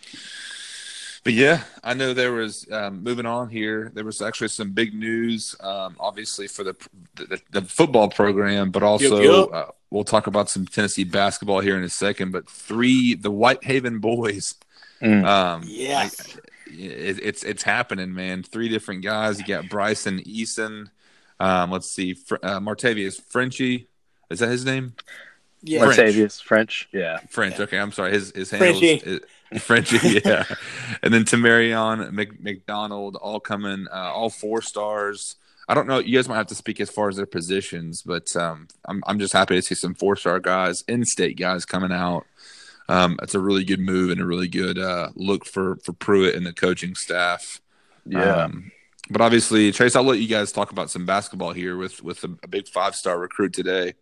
[1.24, 3.91] but yeah, I know there was um, moving on here.
[3.93, 6.76] There was actually some big news, um, obviously for the,
[7.15, 9.47] the, the football program, but also Yep, yep.
[9.53, 12.32] Uh, we'll talk about some Tennessee basketball here in a second.
[12.32, 14.55] But three, the Whitehaven boys.
[15.01, 15.26] Mm.
[15.26, 16.36] Um, Yes.
[16.36, 18.43] like, it, it's it's happening, man.
[18.43, 19.39] Three different guys.
[19.39, 20.88] You got Bryson Eason.
[21.39, 23.88] Um, let's see, Fr- uh, Martavius Frenchie.
[24.30, 24.93] Is that his name?
[25.61, 25.80] Yeah.
[25.86, 25.97] French.
[26.15, 26.89] Martavius French.
[26.91, 27.19] Yeah.
[27.30, 27.57] French.
[27.57, 27.63] Yeah.
[27.63, 28.11] Okay, I'm sorry.
[28.11, 28.95] His his handle Frenchie.
[28.95, 29.21] is, is
[29.59, 30.21] Frenchie.
[30.23, 30.45] Yeah,
[31.01, 35.35] and then Tamarion Mc, McDonald, all coming, uh, all four stars.
[35.67, 35.99] I don't know.
[35.99, 39.19] You guys might have to speak as far as their positions, but um, I'm I'm
[39.19, 42.25] just happy to see some four star guys, in state guys coming out.
[42.89, 46.35] Um, it's a really good move and a really good uh, look for for Pruitt
[46.35, 47.61] and the coaching staff.
[48.05, 48.43] Yeah.
[48.43, 48.71] Um,
[49.09, 52.37] but obviously, Trace, I'll let you guys talk about some basketball here with with a,
[52.43, 53.93] a big five star recruit today.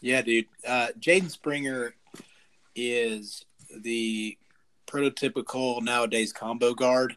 [0.00, 0.46] Yeah, dude.
[0.66, 1.94] Uh, Jaden Springer
[2.74, 3.44] is
[3.80, 4.36] the
[4.86, 7.16] prototypical nowadays combo guard.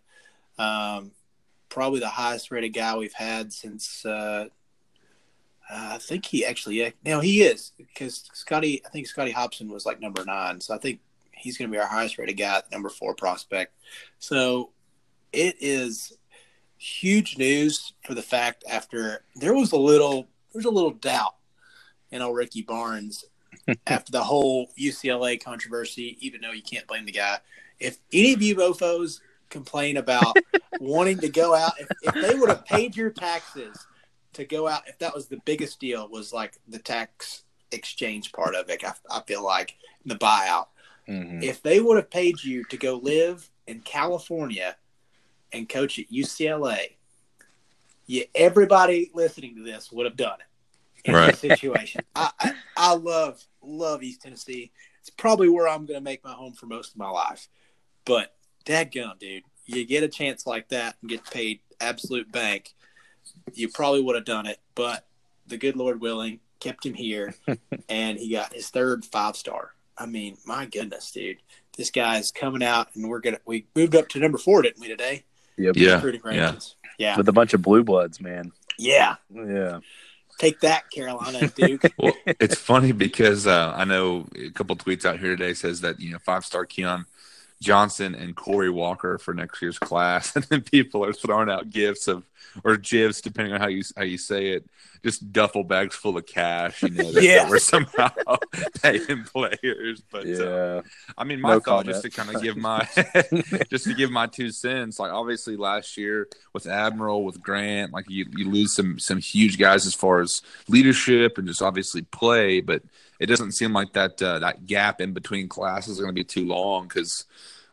[0.58, 1.12] Um,
[1.70, 4.06] probably the highest rated guy we've had since.
[4.06, 4.48] Uh,
[5.70, 8.84] uh, I think he actually, yeah, no, he is because Scotty.
[8.86, 11.00] I think Scotty Hopson was like number nine, so I think
[11.32, 13.74] he's going to be our highest rated guy, number four prospect.
[14.20, 14.72] So
[15.34, 16.18] it is
[16.78, 21.36] huge news for the fact after there was a little there was a little doubt
[22.12, 23.26] in old Ricky Barnes
[23.88, 27.40] after the whole UCLA controversy, even though you can't blame the guy.
[27.80, 30.36] If any of you mofos complain about
[30.80, 33.88] wanting to go out, if, if they would have paid your taxes
[34.34, 38.56] to go out, if that was the biggest deal, was like the tax exchange part
[38.56, 40.68] of it, I, I feel like the buyout.
[41.08, 41.44] Mhm.
[41.44, 44.76] If they would have paid you to go live in California
[45.52, 46.96] and coach at UCLA,
[48.08, 50.48] you, everybody listening to this would have done it
[51.06, 51.38] in Right.
[51.38, 52.02] situation.
[52.16, 54.72] I, I, I love love East Tennessee.
[55.02, 57.48] It's probably where I'm going to make my home for most of my life.
[58.06, 58.36] But
[58.66, 62.74] dadgum, dude, you get a chance like that and get paid absolute bank,
[63.54, 64.60] you probably would have done it.
[64.76, 65.06] But
[65.48, 67.34] the good Lord willing kept him here,
[67.90, 69.72] and he got his third five star.
[69.98, 71.38] I mean, my goodness, dude,
[71.78, 74.88] this guy's coming out, and we're gonna we moved up to number four, didn't we
[74.88, 75.24] today?
[75.58, 75.76] Yep.
[75.78, 76.02] Yeah,
[76.32, 76.56] yeah.
[76.98, 78.52] Yeah, With a bunch of blue bloods, man.
[78.78, 79.16] yeah.
[79.34, 79.80] Yeah.
[80.38, 81.84] Take that, Carolina Duke.
[81.98, 86.00] Well, it's funny because uh, I know a couple tweets out here today says that
[86.00, 87.06] you know five star Keon
[87.62, 92.08] Johnson and Corey Walker for next year's class, and then people are throwing out gifts
[92.08, 92.24] of
[92.64, 94.66] or gifs depending on how you how you say it,
[95.04, 96.84] just duffel bags full of cash.
[96.84, 97.44] You know, that, Yeah.
[97.44, 98.10] that we're somehow
[98.82, 100.02] paying players.
[100.10, 100.82] But uh, Yeah.
[101.18, 101.88] I mean, my No thought comment.
[101.88, 102.88] just to kind of give my
[103.70, 105.00] just to give my two cents.
[105.00, 109.58] Like obviously last year with Admiral, with Grant, like you, you lose some some huge
[109.58, 112.82] guys as far as leadership and just obviously play, but
[113.20, 116.24] it doesn't seem like that uh, that gap in between classes is going to be
[116.24, 117.26] too long because.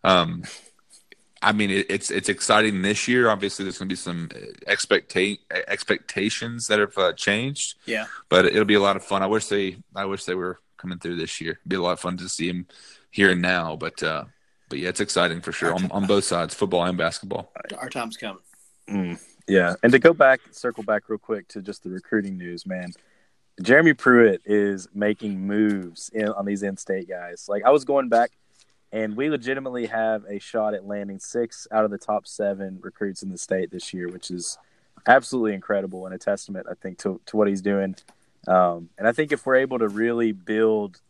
[0.05, 0.43] Um,
[1.45, 3.29] I mean, it, it's it's exciting this year.
[3.29, 4.29] Obviously, there's going to be some
[4.69, 8.07] expecta- expectations that have uh, changed Yeah.
[8.29, 9.23] but it'll be a lot of fun.
[9.23, 11.53] I wish they, I wish they were coming through this year.
[11.53, 12.67] It'd be a lot of fun to see them
[13.11, 13.75] here and now.
[13.75, 14.27] But, uh,
[14.69, 17.53] but yeah, it's exciting for sure on, on both sides, football and basketball.
[17.77, 18.43] Our time's coming.
[18.89, 22.67] Mm, yeah, and to go back, circle back real quick to just the recruiting news,
[22.67, 22.93] man.
[23.61, 27.47] Jeremy Pruitt is making moves in, on these in-state guys.
[27.49, 28.31] Like I was going back,
[28.93, 33.23] and we legitimately have a shot at landing six out of the top seven recruits
[33.23, 34.59] in the state this year, which is
[35.07, 37.97] absolutely incredible and a testament, I think, to to what he's doing.
[38.47, 41.01] Um, and I think if we're able to really build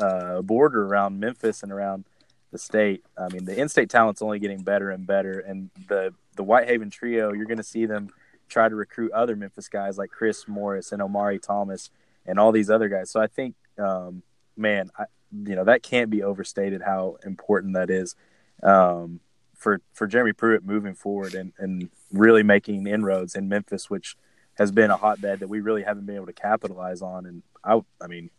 [0.00, 2.04] uh, a border around Memphis and around
[2.50, 3.04] the state.
[3.16, 7.32] I mean, the in-state talent's only getting better and better, and the the Whitehaven trio,
[7.32, 8.10] you're going to see them
[8.50, 11.90] try to recruit other Memphis guys like Chris Morris and Omari Thomas
[12.26, 13.10] and all these other guys.
[13.10, 14.22] So I think, um,
[14.56, 18.16] man, I, you know that can't be overstated how important that is
[18.62, 19.20] um,
[19.56, 24.16] for for Jeremy Pruitt moving forward and and really making inroads in Memphis, which
[24.58, 27.24] has been a hotbed that we really haven't been able to capitalize on.
[27.24, 28.30] And I, I mean,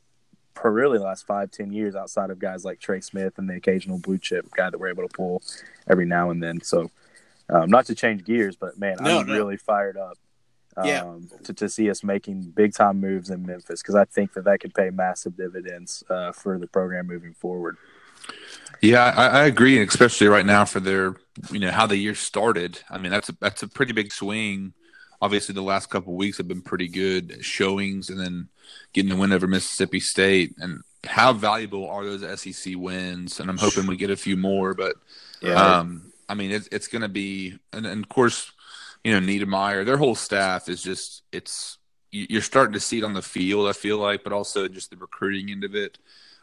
[0.54, 3.56] for really the last five, ten years, outside of guys like Trey Smith and the
[3.56, 5.42] occasional blue chip guy that we're able to pull
[5.90, 6.62] every now and then.
[6.62, 6.92] So,
[7.52, 9.34] um, not to change gears, but man, No, I'm no.
[9.34, 10.18] really fired up.
[10.78, 11.20] Um, Yeah.
[11.44, 14.62] to, to see us making big time moves in Memphis because I think that that
[14.62, 17.76] could pay massive dividends uh, for the program moving forward.
[18.82, 21.16] Yeah, I, I agree, and especially right now for their,
[21.52, 22.80] you know, how the year started.
[22.90, 24.74] I mean, that's a that's a pretty big swing.
[25.22, 28.48] Obviously, the last couple of weeks have been pretty good showings, and then
[28.94, 30.56] getting a win over Mississippi State.
[30.58, 33.40] And how valuable are those SEC wins?
[33.40, 34.74] And I'm hoping we get a few more.
[34.74, 34.96] But
[35.44, 38.52] um, I mean, it's it's going to be, and, and of course,
[39.04, 41.78] you know, Niedermeyer, their whole staff is just it's
[42.12, 43.68] you- you're starting to see it on the field.
[43.68, 45.98] I feel like, but also just the recruiting end of it.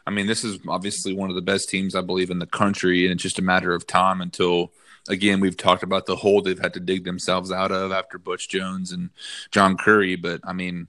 [0.05, 3.05] I mean, this is obviously one of the best teams I believe in the country,
[3.05, 4.71] and it's just a matter of time until
[5.07, 8.47] again, we've talked about the hole they've had to dig themselves out of after Butch
[8.47, 9.09] Jones and
[9.49, 10.15] John Currie.
[10.15, 10.87] But I mean,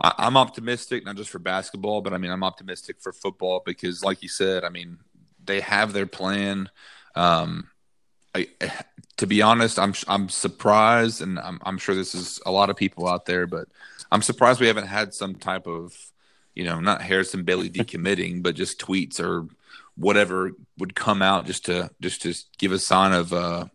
[0.00, 4.02] I, am optimistic, not just for basketball, but I mean, I'm optimistic for football because,
[4.02, 4.98] like you said, I mean,
[5.44, 6.70] they have their plan.
[7.14, 7.69] Um,
[8.34, 8.48] I,
[9.16, 12.76] to be honest, I'm I'm surprised, and I'm I'm sure this is a lot of
[12.76, 13.68] people out there, but
[14.10, 15.94] I'm surprised we haven't had some type of,
[16.54, 19.46] you know, not Harrison Bailey decommitting, but just tweets or
[19.96, 23.66] whatever would come out just to just to give a sign of uh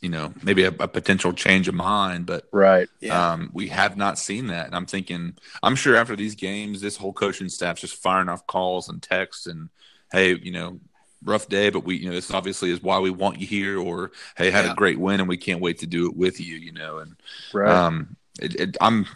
[0.00, 3.32] you know maybe a, a potential change of mind but right yeah.
[3.32, 6.96] um we have not seen that and i'm thinking i'm sure after these games this
[6.96, 9.68] whole coaching staff's just firing off calls and texts and
[10.10, 10.78] hey you know
[11.24, 14.12] rough day but we you know this obviously is why we want you here or
[14.36, 14.72] hey had yeah.
[14.72, 17.16] a great win and we can't wait to do it with you you know and
[17.52, 17.70] right.
[17.70, 19.06] um it, it, i'm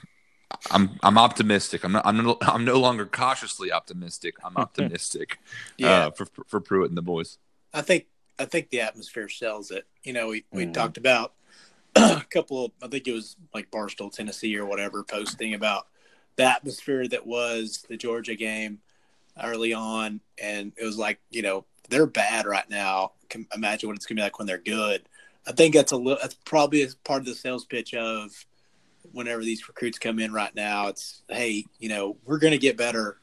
[0.70, 1.84] I'm I'm optimistic.
[1.84, 2.06] I'm not.
[2.06, 4.34] I'm no, I'm no longer cautiously optimistic.
[4.42, 5.38] I'm optimistic.
[5.76, 6.06] yeah.
[6.06, 7.38] Uh, for for Pruitt and the boys.
[7.72, 8.06] I think
[8.38, 9.86] I think the atmosphere sells it.
[10.02, 10.74] You know, we we mm.
[10.74, 11.34] talked about
[11.96, 12.72] a couple of.
[12.82, 15.86] I think it was like Barstool, Tennessee, or whatever, posting about
[16.36, 18.78] the atmosphere that was the Georgia game
[19.42, 23.12] early on, and it was like you know they're bad right now.
[23.28, 25.02] Can imagine what it's gonna be like when they're good.
[25.46, 26.18] I think that's a little.
[26.20, 28.30] That's probably a part of the sales pitch of
[29.12, 32.76] whenever these recruits come in right now, it's hey, you know, we're going to get
[32.76, 33.18] better,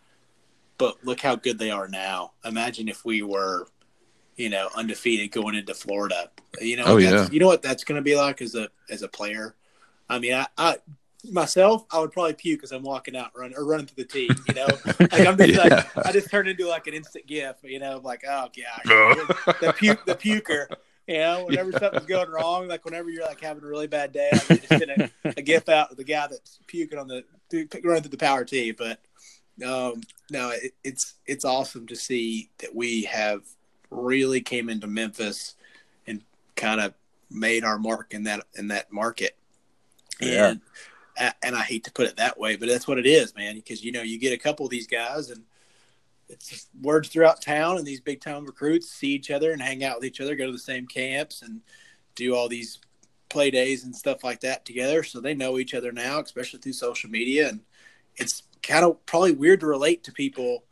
[0.78, 2.34] but look how good they are now.
[2.43, 3.68] Imagine if we were,
[4.36, 6.30] you know, undefeated going into Florida.
[6.59, 7.28] You know, oh, yeah.
[7.32, 9.55] you know what that's going to be like as a as a player.
[10.09, 10.78] I mean, I, I
[11.32, 14.30] myself, I would probably puke as I'm walking out, run or running through the tee.
[14.47, 14.67] You know,
[14.99, 15.86] like I'm just yeah.
[15.95, 17.57] like I just turn into like an instant gif.
[17.63, 20.67] You know, like oh gosh, the puke, the puker.
[21.07, 24.30] You know, whenever something's going wrong, like whenever you're like having a really bad day,
[24.32, 27.23] like you just get a, a gif out of the guy that's puking on the
[27.84, 28.71] running through the power tee.
[28.71, 28.99] But
[29.65, 30.01] um,
[30.32, 33.43] no, it, it's it's awesome to see that we have
[33.89, 35.55] really came into Memphis
[36.07, 36.21] and
[36.55, 36.93] kind of
[37.30, 39.36] made our mark in that in that market.
[40.19, 40.49] Yeah.
[40.49, 40.61] And
[41.18, 43.55] and I hate to put it that way, but that's what it is, man.
[43.55, 45.43] Because you know you get a couple of these guys and
[46.28, 49.84] it's just words throughout town, and these big town recruits see each other and hang
[49.84, 51.61] out with each other, go to the same camps, and
[52.16, 52.80] do all these
[53.30, 55.03] play days and stuff like that together.
[55.03, 57.61] So they know each other now, especially through social media, and
[58.16, 60.63] it's kind of probably weird to relate to people,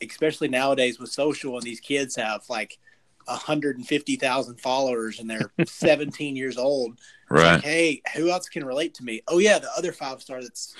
[0.00, 1.54] especially nowadays with social.
[1.54, 2.78] And these kids have like
[3.26, 6.98] 150,000 followers and they're 17 years old.
[7.30, 7.54] Right.
[7.54, 9.22] Like, hey, who else can relate to me?
[9.28, 10.74] Oh yeah, the other five star that's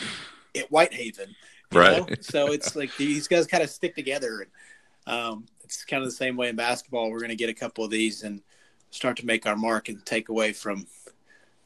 [0.54, 1.34] at Whitehaven
[1.74, 2.08] right.
[2.08, 2.16] Know?
[2.20, 4.46] So it's like these guys kind of stick together.
[5.06, 7.10] And um, it's kind of the same way in basketball.
[7.10, 8.42] We're going to get a couple of these and
[8.90, 10.86] start to make our mark and take away from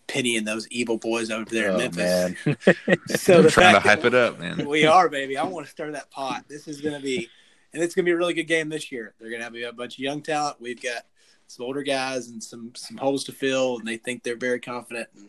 [0.07, 2.47] Penny and those evil boys over there oh, in Memphis.
[2.47, 2.57] Man.
[3.09, 4.67] so the trying to hype it up, man.
[4.69, 5.37] We are, baby.
[5.37, 6.45] I want to stir that pot.
[6.49, 7.29] This is going to be,
[7.77, 9.13] and it's going to be a really good game this year.
[9.21, 10.57] They're going to have a bunch of young talent.
[10.59, 11.03] We've got
[11.47, 15.09] some older guys and some some holes to fill, and they think they're very confident.
[15.15, 15.29] And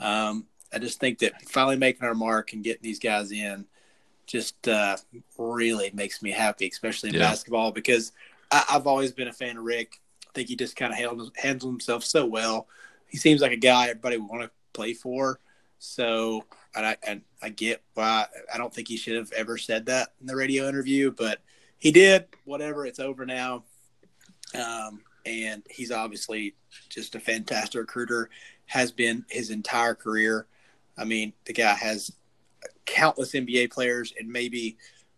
[0.00, 3.66] um, I just think that finally making our mark and getting these guys in
[4.26, 4.96] just uh,
[5.38, 7.20] really makes me happy, especially in yeah.
[7.20, 8.10] basketball, because
[8.50, 10.00] I, have always been a fan of Rick.
[10.26, 12.66] I think he just kind of handles, handles himself so well.
[13.06, 15.38] He seems like a guy everybody would want to play for.
[15.78, 19.86] So, and I and I get why I don't think he should have ever said
[19.86, 21.40] that in the radio interview, but
[21.78, 22.26] he did.
[22.44, 23.64] Whatever, it's over now.
[24.54, 26.54] Um, and he's obviously
[26.88, 28.30] just a fantastic recruiter.
[28.66, 30.46] Has been his entire career.
[30.98, 32.12] I mean, the guy has
[32.84, 34.76] countless NBA players and maybe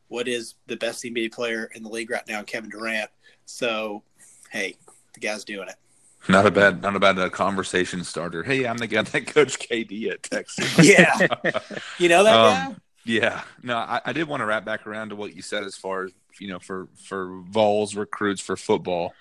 [0.09, 3.11] what is the best NBA player in the league right now, Kevin Durant.
[3.45, 4.03] So,
[4.51, 4.77] hey,
[5.15, 5.77] the guy's doing it.
[6.29, 8.43] Not a bad, not a bad uh, conversation starter.
[8.43, 10.79] Hey, I'm the guy that coach KD at Texas.
[10.83, 11.17] yeah,
[11.99, 12.77] you know that um, guy.
[13.05, 15.77] Yeah, no, I, I, did want to wrap back around to what you said as
[15.77, 19.15] far as you know for for Vols recruits for football,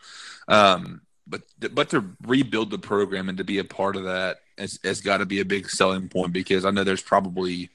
[0.48, 4.80] um, but but to rebuild the program and to be a part of that has,
[4.84, 7.70] has got to be a big selling point because I know there's probably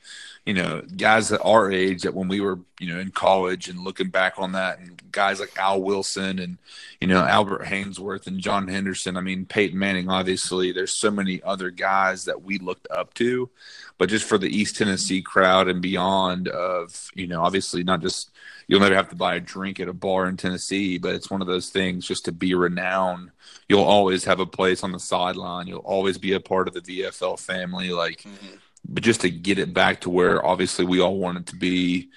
[0.44, 3.84] you know, guys at our age that when we were, you know, in college and
[3.84, 6.58] looking back on that and guys like Al Wilson and,
[7.00, 9.16] you know, Albert Haynesworth and John Henderson.
[9.16, 13.50] I mean, Peyton Manning, obviously, there's so many other guys that we looked up to.
[13.98, 18.32] But just for the East Tennessee crowd and beyond of, you know, obviously not just
[18.72, 21.42] you'll never have to buy a drink at a bar in Tennessee, but it's one
[21.42, 23.30] of those things just to be renowned.
[23.68, 25.66] You'll always have a place on the sideline.
[25.66, 27.90] You'll always be a part of the VFL family.
[27.90, 28.56] Like, mm-hmm
[28.88, 32.08] but just to get it back to where obviously we all want it to be.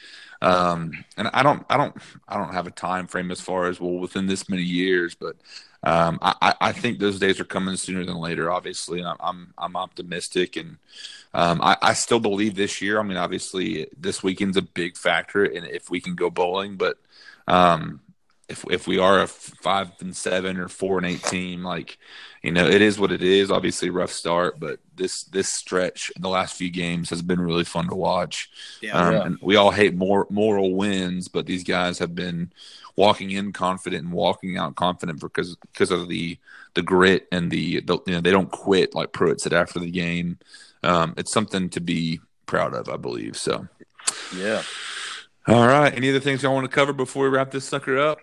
[0.41, 1.95] Um, and I don't, I don't,
[2.28, 5.36] I don't have a time frame as far as well within this many years, but
[5.86, 8.52] um, I, I think those days are coming sooner than later.
[8.52, 10.78] Obviously, I'm, I'm, I'm optimistic, and
[11.34, 13.00] um, I, I still believe this year.
[13.00, 16.98] I mean, obviously, this weekend's a big factor, and if we can go bowling, but
[17.48, 18.02] Um,
[18.48, 21.98] if if we are a five and seven or four and eight team, like
[22.44, 23.50] you know, it is what it is.
[23.52, 27.64] Obviously, rough start, but this this stretch in the last few games has been really
[27.64, 28.50] fun to watch.
[28.82, 29.26] Yeah, Um, yeah.
[29.26, 32.52] And we all hate more moral wins, but these guys have been
[32.96, 36.38] walking in confident and walking out confident because because of the
[36.76, 39.91] the grit and the, the you know they don't quit like Pruitt said after the
[39.91, 40.38] game.
[40.84, 43.38] Um, it's something to be proud of, I believe.
[43.38, 43.68] So,
[44.38, 44.62] Yeah.
[45.48, 45.91] all right.
[45.93, 48.20] Any other things y'all want to cover before we wrap this sucker up?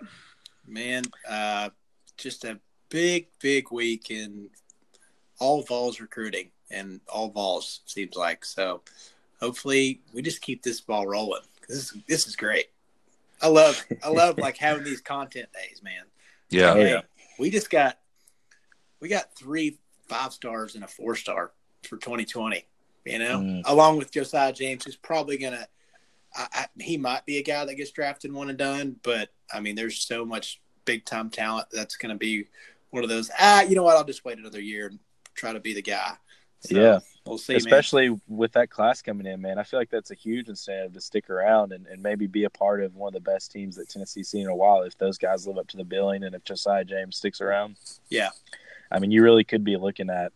[0.67, 1.71] man, uh,
[2.17, 2.59] just a
[2.89, 4.49] big, big week in
[5.41, 8.45] all Vols recruiting and all Vols seems like.
[8.45, 8.83] So
[9.41, 11.43] hopefully we just keep this ball rolling.
[11.69, 12.67] This is this is great.
[13.43, 16.05] I love I love like having these content days, man.
[16.51, 16.73] Yeah.
[16.73, 17.01] Oh, Hey, yeah.
[17.39, 17.99] we just got
[19.01, 19.79] we got three
[20.09, 21.53] five stars and a four star
[21.85, 22.65] for 2020.
[23.05, 23.63] You know, Mm.
[23.65, 25.67] along with Josiah James, who's probably gonna.
[26.35, 29.61] I, I, he might be a guy that gets drafted one and done, but I
[29.61, 32.47] mean, there's so much big time talent that's going to be
[32.91, 33.31] one of those.
[33.39, 33.97] Ah, you know what?
[33.97, 34.99] I'll just wait another year and
[35.35, 36.13] try to be the guy.
[36.61, 37.01] So, Yeah.
[37.27, 37.55] We'll see.
[37.55, 37.59] man.
[37.59, 39.59] Especially with that class coming in, man.
[39.59, 42.51] I feel like that's a huge incentive to stick around and, and maybe be a
[42.51, 45.19] part of one of the best teams that Tennessee's seen in a while if those
[45.19, 47.77] guys live up to the billing and if Josiah James sticks around.
[48.09, 48.31] Yeah.
[48.91, 50.33] I mean, you really could be looking at,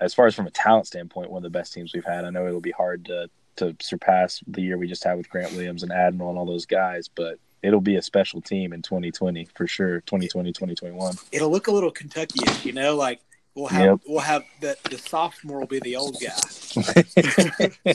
[0.00, 2.24] as far as from a talent standpoint, one of the best teams we've had.
[2.24, 5.52] I know it'll be hard to, to surpass the year we just had with Grant
[5.52, 9.46] Williams and Admiral and all those guys, but it'll be a special team in 2020
[9.54, 10.00] for sure.
[10.02, 11.14] 2020, 2021.
[11.32, 13.20] It'll look a little Kentucky-ish, you know, like
[13.54, 13.98] we'll have Yep.
[14.06, 17.94] we'll have the the sophomore will be the old guy.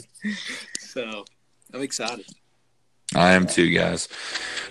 [0.78, 1.24] so
[1.72, 2.26] I'm excited.
[3.14, 4.08] I am too, guys.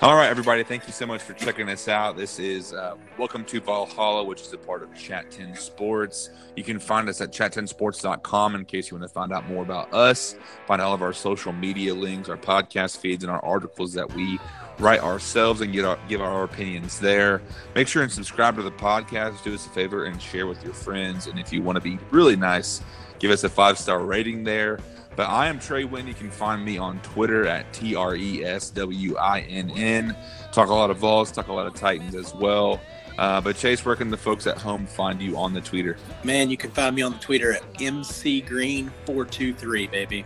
[0.01, 0.63] All right, everybody.
[0.65, 2.17] Thank you so much for checking us out.
[2.17, 6.31] This is uh, Welcome to Volhalla, which is a part of ChattTenn Sports.
[6.57, 9.93] You can find us at ChattTennSports.com in case you want to find out more about
[9.93, 10.35] us,
[10.67, 14.37] find all of our social media links, our podcast feeds, and our articles that we
[14.79, 17.41] write ourselves and get our, give our opinions there.
[17.75, 19.43] Make sure and subscribe to the podcast.
[19.43, 21.27] Do us a favor and share with your friends.
[21.27, 22.81] And if you want to be really nice,
[23.19, 24.79] give us a five star rating there.
[25.15, 26.07] But I am Trey Winn.
[26.07, 30.15] You can find me on Twitter at T R E S W I N N.
[30.51, 32.81] Talk a lot of Vols, talk a lot of Titans as well.
[33.17, 35.95] Uh, but Chase, where can the folks at home find you on the Twitter?
[36.25, 40.25] Man, you can find me on the Twitter at mcgreen423, baby.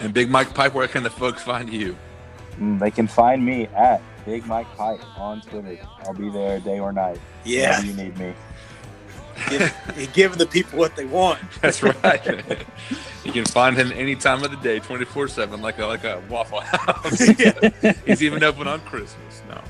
[0.00, 1.96] And Big Mike Pipe, where can the folks find you?
[2.60, 5.78] Mm, They can find me at Big Mike Pipe on Twitter.
[6.04, 7.18] I'll be there day or night.
[7.44, 8.34] Yeah, you need me.
[9.48, 11.38] give, giving the people what they want.
[11.62, 12.66] That's right.
[13.24, 16.04] you can find him any time of the day, twenty four seven, like a like
[16.04, 17.18] a Waffle House.
[18.06, 19.42] He's even open on Christmas.
[19.48, 19.60] No.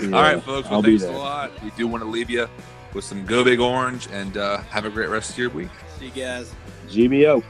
[0.00, 0.66] Yeah, All right, folks.
[0.68, 1.52] Well, I'll be thanks a lot.
[1.62, 2.48] We do want to leave you
[2.92, 5.70] with some Go Big Orange, and uh, have a great rest of your week.
[6.00, 6.52] See you guys.
[6.88, 7.44] GBO.